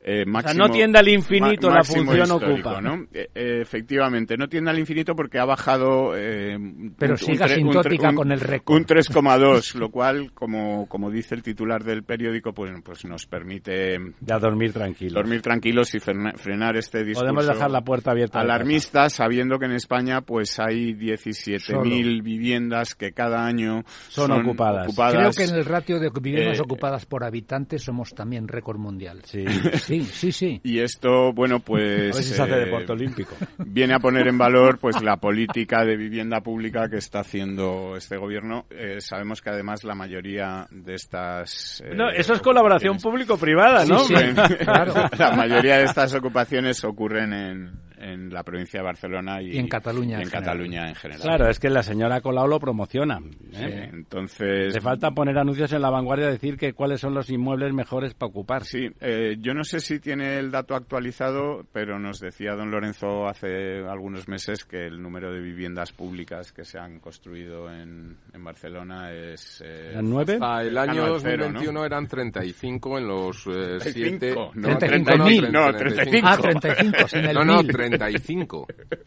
[0.00, 2.80] Eh, o sea, no tiende al infinito la función ocupa.
[2.80, 3.06] ¿no?
[3.12, 6.16] Eh, eh, efectivamente, no tiende al infinito porque ha bajado.
[6.16, 6.56] Eh,
[6.96, 8.76] Pero un, siga sintótica con el récord.
[8.76, 13.98] Un 3,2, lo cual, como, como dice el titular del periódico, pues, pues nos permite.
[14.20, 15.14] Ya dormir tranquilos.
[15.14, 17.32] Dormir tranquilos y frenar este discurso.
[17.32, 18.40] Podemos dejar la puerta abierta.
[18.40, 24.94] Alarmista, sabiendo que en España pues hay 17.000 viviendas que cada año son, ocupadas.
[24.94, 29.22] Creo que en el ratio de viviendas ocupadas por habitantes somos también récord mundial.
[29.24, 29.44] Sí.
[29.88, 30.60] Sí, sí, sí.
[30.64, 32.14] Y esto, bueno, pues...
[32.14, 33.34] A se hace eh, deporte olímpico.
[33.56, 38.18] Viene a poner en valor, pues, la política de vivienda pública que está haciendo este
[38.18, 38.66] gobierno.
[38.68, 41.80] Eh, sabemos que además la mayoría de estas...
[41.80, 44.00] Eh, no, eso es colaboración público-privada, ¿no?
[44.00, 44.14] Sí,
[44.60, 44.92] claro.
[45.18, 50.20] La mayoría de estas ocupaciones ocurren en, en la provincia de Barcelona y, en Cataluña,
[50.20, 51.22] en, Cataluña en general.
[51.22, 53.20] Claro, es que la señora Colau lo promociona.
[53.52, 53.90] ¿eh?
[53.92, 54.74] entonces.
[54.74, 58.30] Le falta poner anuncios en la vanguardia, decir que cuáles son los inmuebles mejores para
[58.30, 58.64] ocupar.
[58.64, 63.26] Sí, eh, yo no sé si tiene el dato actualizado, pero nos decía don Lorenzo
[63.26, 68.44] hace algunos meses que el número de viviendas públicas que se han construido en, en
[68.44, 69.62] Barcelona es.
[69.64, 70.34] Eh, nueve?
[70.34, 74.34] Hasta el año 2021 eran 35 en los 7.
[74.54, 76.28] no, 35, no, 35.
[76.28, 77.87] Ah, 35, sin el no, no, 35.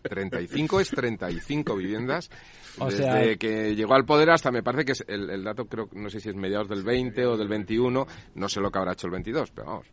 [0.04, 2.30] 35 es 35 viviendas.
[2.80, 5.90] O Desde que llegó al poder hasta, me parece que es el, el dato, creo,
[5.92, 8.94] no sé si es mediados del 20 o del 21, no sé lo que habrá
[8.94, 9.88] hecho el 22, pero vamos,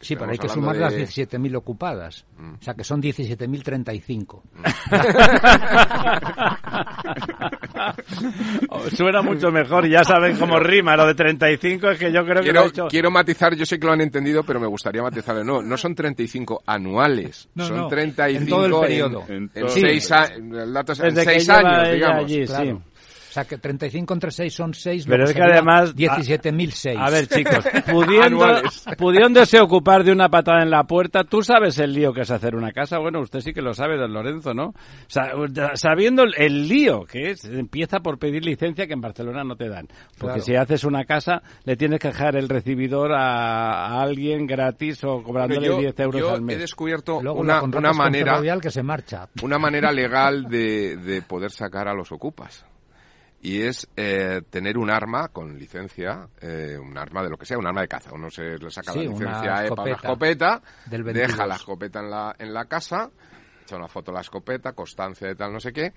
[0.00, 2.24] sí, pero hay que sumar las 17.000 ocupadas.
[2.36, 2.54] Mm.
[2.54, 4.42] O sea, que son 17.035.
[8.94, 10.96] Suena mucho mejor, ya saben cómo rima.
[10.96, 12.88] Lo de 35 es que yo creo que lo he hecho...
[12.88, 15.44] Quiero matizar, yo sé que lo han entendido, pero me gustaría matizarlo.
[15.44, 19.24] No, no son 35 anuales, son 35 en todo el periodo.
[19.28, 22.24] En, seis, el dato es en seis años, digamos.
[22.24, 22.76] Allí, sí.
[23.34, 25.06] O sea, que 35 entre 6 son 6.
[25.08, 25.96] Pero es que además...
[25.96, 26.96] 17.006.
[26.96, 28.46] A, ver, chicos, pudiendo,
[28.96, 32.54] pudiéndose ocupar de una patada en la puerta, ¿tú sabes el lío que es hacer
[32.54, 33.00] una casa?
[33.00, 34.72] Bueno, usted sí que lo sabe, don Lorenzo, ¿no?
[35.08, 39.88] sabiendo el lío que es, empieza por pedir licencia que en Barcelona no te dan.
[40.16, 45.24] Porque si haces una casa, le tienes que dejar el recibidor a, alguien gratis o
[45.24, 46.54] cobrándole 10 euros al mes.
[46.54, 48.40] he descubierto una, una manera...
[48.60, 49.28] que se marcha.
[49.42, 52.64] Una manera legal de, de poder sacar a los ocupas
[53.44, 57.58] y es eh, tener un arma con licencia, eh, un arma de lo que sea,
[57.58, 58.10] un arma de caza.
[58.14, 62.54] Uno se le saca la licencia para la escopeta, deja la escopeta en la, en
[62.54, 63.10] la casa,
[63.62, 65.92] echa una foto de la escopeta, constancia de tal, no sé qué,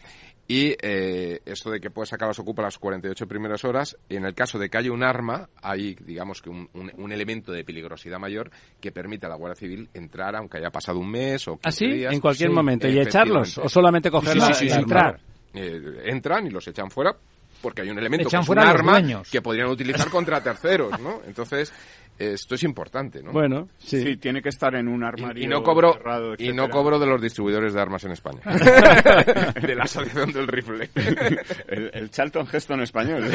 [0.45, 4.25] y eh, esto de que puede sacar los ocupa las 48 primeras horas, y en
[4.25, 8.19] el caso de que haya un arma, hay, digamos que un, un, elemento de peligrosidad
[8.19, 11.85] mayor que permite a la Guardia Civil entrar, aunque haya pasado un mes o 15
[11.85, 12.13] ¿Ah, días.
[12.13, 15.21] en cualquier momento, y echarlos, o solamente cogerlos y entrar.
[15.53, 17.15] entran y los echan fuera
[17.61, 21.21] porque hay un elemento que es un arma que podrían utilizar contra terceros, ¿no?
[21.25, 21.71] Entonces,
[22.17, 23.31] esto es importante, ¿no?
[23.31, 24.17] Bueno, sí.
[24.17, 25.43] tiene que estar en un armario.
[25.43, 25.97] Y, no cobro
[26.37, 28.41] y no cobro de los distribuidores de armas en España.
[29.61, 30.89] de la asociación del rifle.
[31.67, 33.23] el, Charlton Heston español.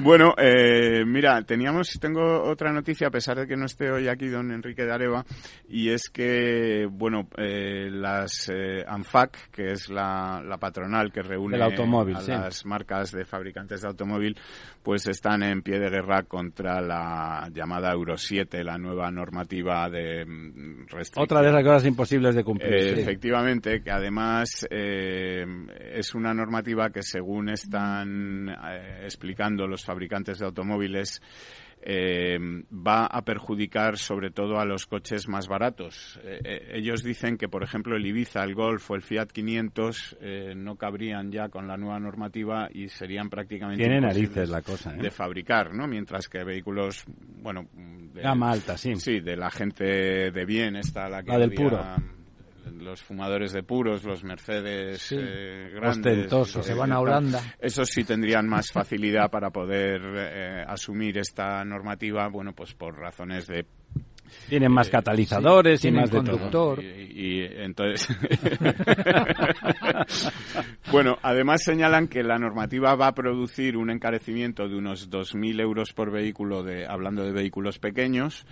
[0.00, 4.28] bueno, eh, mira, teníamos, tengo otra noticia a pesar de que no esté hoy aquí
[4.28, 5.24] don Enrique de Areva
[5.68, 11.68] y es que, bueno, eh, las eh, ANFAC, que es la, patronal que reúne a
[11.68, 14.36] las marcas de fabricantes de automóvil,
[14.82, 20.24] pues están en pie de guerra contra la llamada Euro 7, la nueva normativa de
[20.24, 21.24] mm, restricción.
[21.24, 22.74] Otra de las cosas imposibles de cumplir.
[22.74, 25.44] Eh, efectivamente, que además eh,
[25.92, 31.20] es una normativa que según están eh, explicando los fabricantes de automóviles,
[31.80, 32.38] eh,
[32.72, 36.18] va a perjudicar sobre todo a los coches más baratos.
[36.24, 40.18] Eh, eh, ellos dicen que, por ejemplo, el Ibiza, el Golf o el Fiat 500
[40.56, 45.10] no cabrían ya con la nueva normativa y serían prácticamente Tiene narices la cosa, de
[45.10, 45.86] fabricar, ¿no?
[45.86, 48.96] Mientras que vehículos, bueno, de, gama alta, sí.
[48.96, 51.80] Sí, de la gente de bien, está la que la del puro
[52.72, 57.42] los fumadores de puros, los Mercedes eh, grandes, ostentosos, se van a Holanda.
[57.58, 63.46] Esos sí tendrían más facilidad para poder eh, asumir esta normativa, bueno, pues por razones
[63.46, 63.66] de
[64.48, 66.82] tienen más eh, catalizadores y más conductor.
[66.82, 68.08] Y, entonces.
[70.90, 75.92] bueno, además señalan que la normativa va a producir un encarecimiento de unos 2.000 euros
[75.92, 78.46] por vehículo, de, hablando de vehículos pequeños.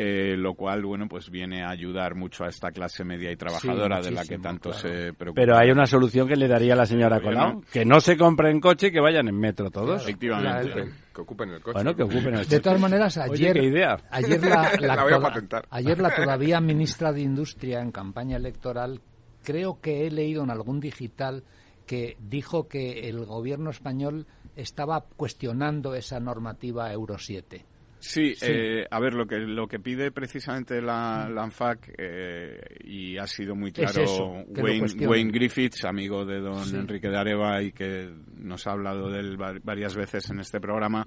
[0.00, 4.00] Eh, lo cual, bueno, pues viene a ayudar mucho a esta clase media y trabajadora
[4.00, 5.40] de la que tanto se preocupa.
[5.40, 8.60] Pero hay una solución que le daría a la señora Colau, que no se compren
[8.60, 10.02] coche y que vayan en metro todos.
[10.02, 10.88] Efectivamente.
[11.12, 11.74] que ocupen el coche.
[11.74, 12.48] Bueno, que ocupen el coche.
[12.48, 13.96] De todas maneras, ayer, idea.
[14.08, 19.00] ayer la, la, ayer la todavía ministra de Industria en campaña electoral,
[19.42, 21.42] creo que he leído en algún digital
[21.86, 27.66] que dijo que el gobierno español estaba cuestionando esa normativa Euro 7.
[28.00, 33.18] Sí, Eh, a ver, lo que lo que pide precisamente la, la ANFAC, eh, y
[33.18, 38.08] ha sido muy claro Wayne, Wayne, Griffiths, amigo de don Enrique de Areva y que
[38.36, 41.06] nos ha hablado de él varias veces en este programa,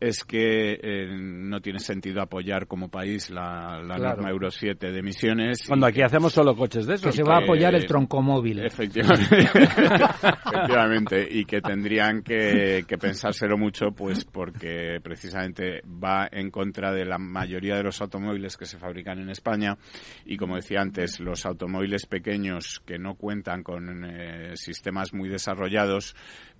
[0.00, 5.64] es que eh, no tiene sentido apoyar como país la, norma Euro 7 de emisiones.
[5.66, 7.06] Cuando aquí hacemos solo coches de esos.
[7.06, 8.64] Que se va a apoyar el troncomóvil.
[8.64, 9.38] Efectivamente.
[9.54, 11.26] efectivamente.
[11.30, 17.18] Y que tendrían que, que pensárselo mucho, pues porque precisamente va en contra de la
[17.18, 19.76] mayoría de los automóviles que se fabrican en España.
[20.24, 26.16] Y como decía antes, los automóviles pequeños que no cuentan con eh, sistemas muy desarrollados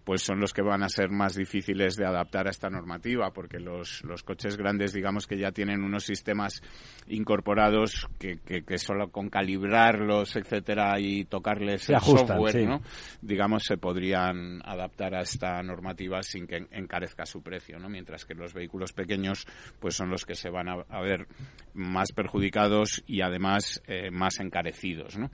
[0.08, 3.60] pues son los que van a ser más difíciles de adaptar a esta normativa, porque
[3.60, 6.62] los, los coches grandes, digamos que ya tienen unos sistemas
[7.08, 12.80] incorporados que, que, solo con calibrarlos, etcétera, y tocarles el software, ¿no?
[13.20, 17.90] digamos, se podrían adaptar a esta normativa sin que encarezca su precio, ¿no?
[17.90, 19.46] Mientras que los vehículos pequeños,
[19.78, 21.26] pues son los que se van a, ver
[21.74, 25.30] más perjudicados y además eh, más encarecidos, ¿no?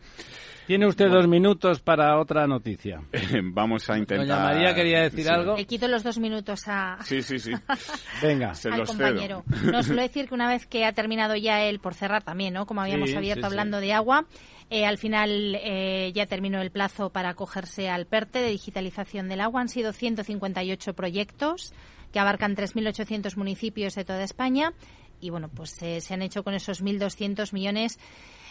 [0.66, 3.02] Tiene usted dos minutos para otra noticia.
[3.52, 4.63] Vamos a intentar.
[4.64, 5.56] María quería decir algo.
[5.56, 6.98] Le quito los dos minutos a.
[7.04, 7.52] Sí, sí, sí.
[8.22, 9.44] Venga, se al los compañero.
[9.64, 12.66] No suelo decir que una vez que ha terminado ya él, por cerrar también, ¿no?
[12.66, 14.26] Como habíamos abierto hablando de agua,
[14.70, 19.40] eh, al final eh, ya terminó el plazo para acogerse al PERTE de digitalización del
[19.40, 19.60] agua.
[19.60, 21.72] Han sido 158 proyectos
[22.12, 24.72] que abarcan 3.800 municipios de toda España
[25.20, 27.98] y bueno, pues eh, se han hecho con esos 1.200 millones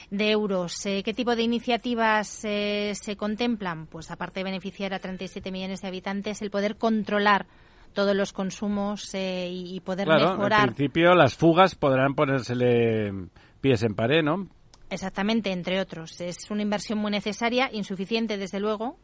[0.10, 0.86] de euros.
[0.86, 3.88] Eh, ¿Qué tipo de iniciativas eh, se contemplan?
[3.88, 7.46] Pues aparte de beneficiar a 37 millones de habitantes, el poder controlar
[7.94, 10.70] todos los consumos eh, y poder mejorar.
[10.70, 13.12] En principio, las fugas podrán ponérsele
[13.62, 14.48] pies en pared, ¿no?
[14.90, 16.20] Exactamente, entre otros.
[16.22, 18.98] Es una inversión muy necesaria, insuficiente, desde luego,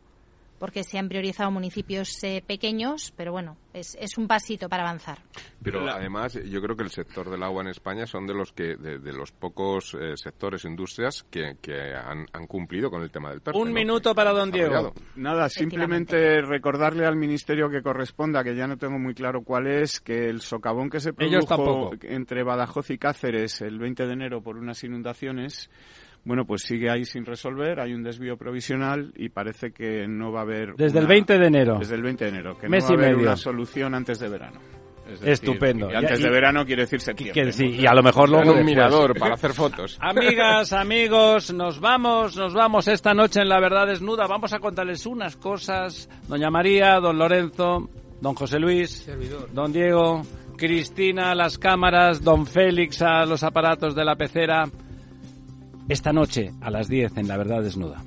[0.60, 5.20] porque se han priorizado municipios eh, pequeños, pero bueno, es, es, un pasito para avanzar.
[5.64, 8.76] Pero además, yo creo que el sector del agua en España son de los que
[8.76, 13.60] de, los pocos eh, sectores, industrias que, que han, cumplido con el tema del PERTE.
[13.60, 14.93] Un minuto para don Diego.
[15.16, 19.99] Nada, simplemente recordarle al ministerio que corresponda, que ya no tengo muy claro cuál es,
[19.99, 24.57] que el socavón que se produjo entre Badajoz y Cáceres el 20 de enero por
[24.57, 25.70] unas inundaciones
[26.24, 30.41] bueno, pues sigue ahí sin resolver, hay un desvío provisional y parece que no va
[30.41, 30.76] a haber...
[30.76, 31.80] Desde el 20 de enero.
[31.80, 34.59] Desde el 20 de enero, que no va a haber una solución antes de verano.
[35.24, 35.91] Estupendo.
[35.91, 37.51] Y antes de verano quiere decir septiembre.
[37.65, 39.97] y a lo mejor luego un mirador para hacer fotos.
[40.01, 44.28] Amigas, amigos, nos vamos, nos vamos esta noche en La Verdad Desnuda.
[44.28, 46.09] Vamos a contarles unas cosas.
[46.28, 47.89] Doña María, don Lorenzo,
[48.22, 49.09] don José Luis,
[49.51, 50.22] don Diego,
[50.57, 54.65] Cristina a las cámaras, don Félix a los aparatos de la pecera
[55.90, 58.04] esta noche a las 10 en La Verdad Desnuda.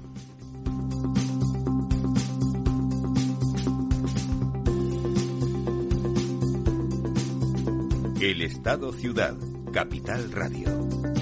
[8.20, 9.34] El Estado Ciudad,
[9.72, 11.21] Capital Radio.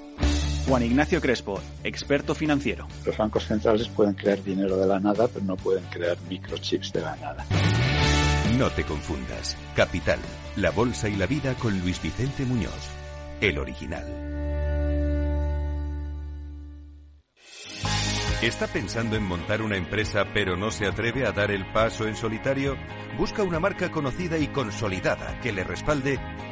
[0.67, 2.87] Juan Ignacio Crespo, experto financiero.
[3.05, 7.01] Los bancos centrales pueden crear dinero de la nada, pero no pueden crear microchips de
[7.01, 7.45] la nada.
[8.57, 9.57] No te confundas.
[9.75, 10.19] Capital,
[10.55, 12.89] la bolsa y la vida con Luis Vicente Muñoz,
[13.41, 14.05] el original.
[18.41, 22.15] ¿Está pensando en montar una empresa pero no se atreve a dar el paso en
[22.15, 22.75] solitario?
[23.15, 26.19] Busca una marca conocida y consolidada que le respalde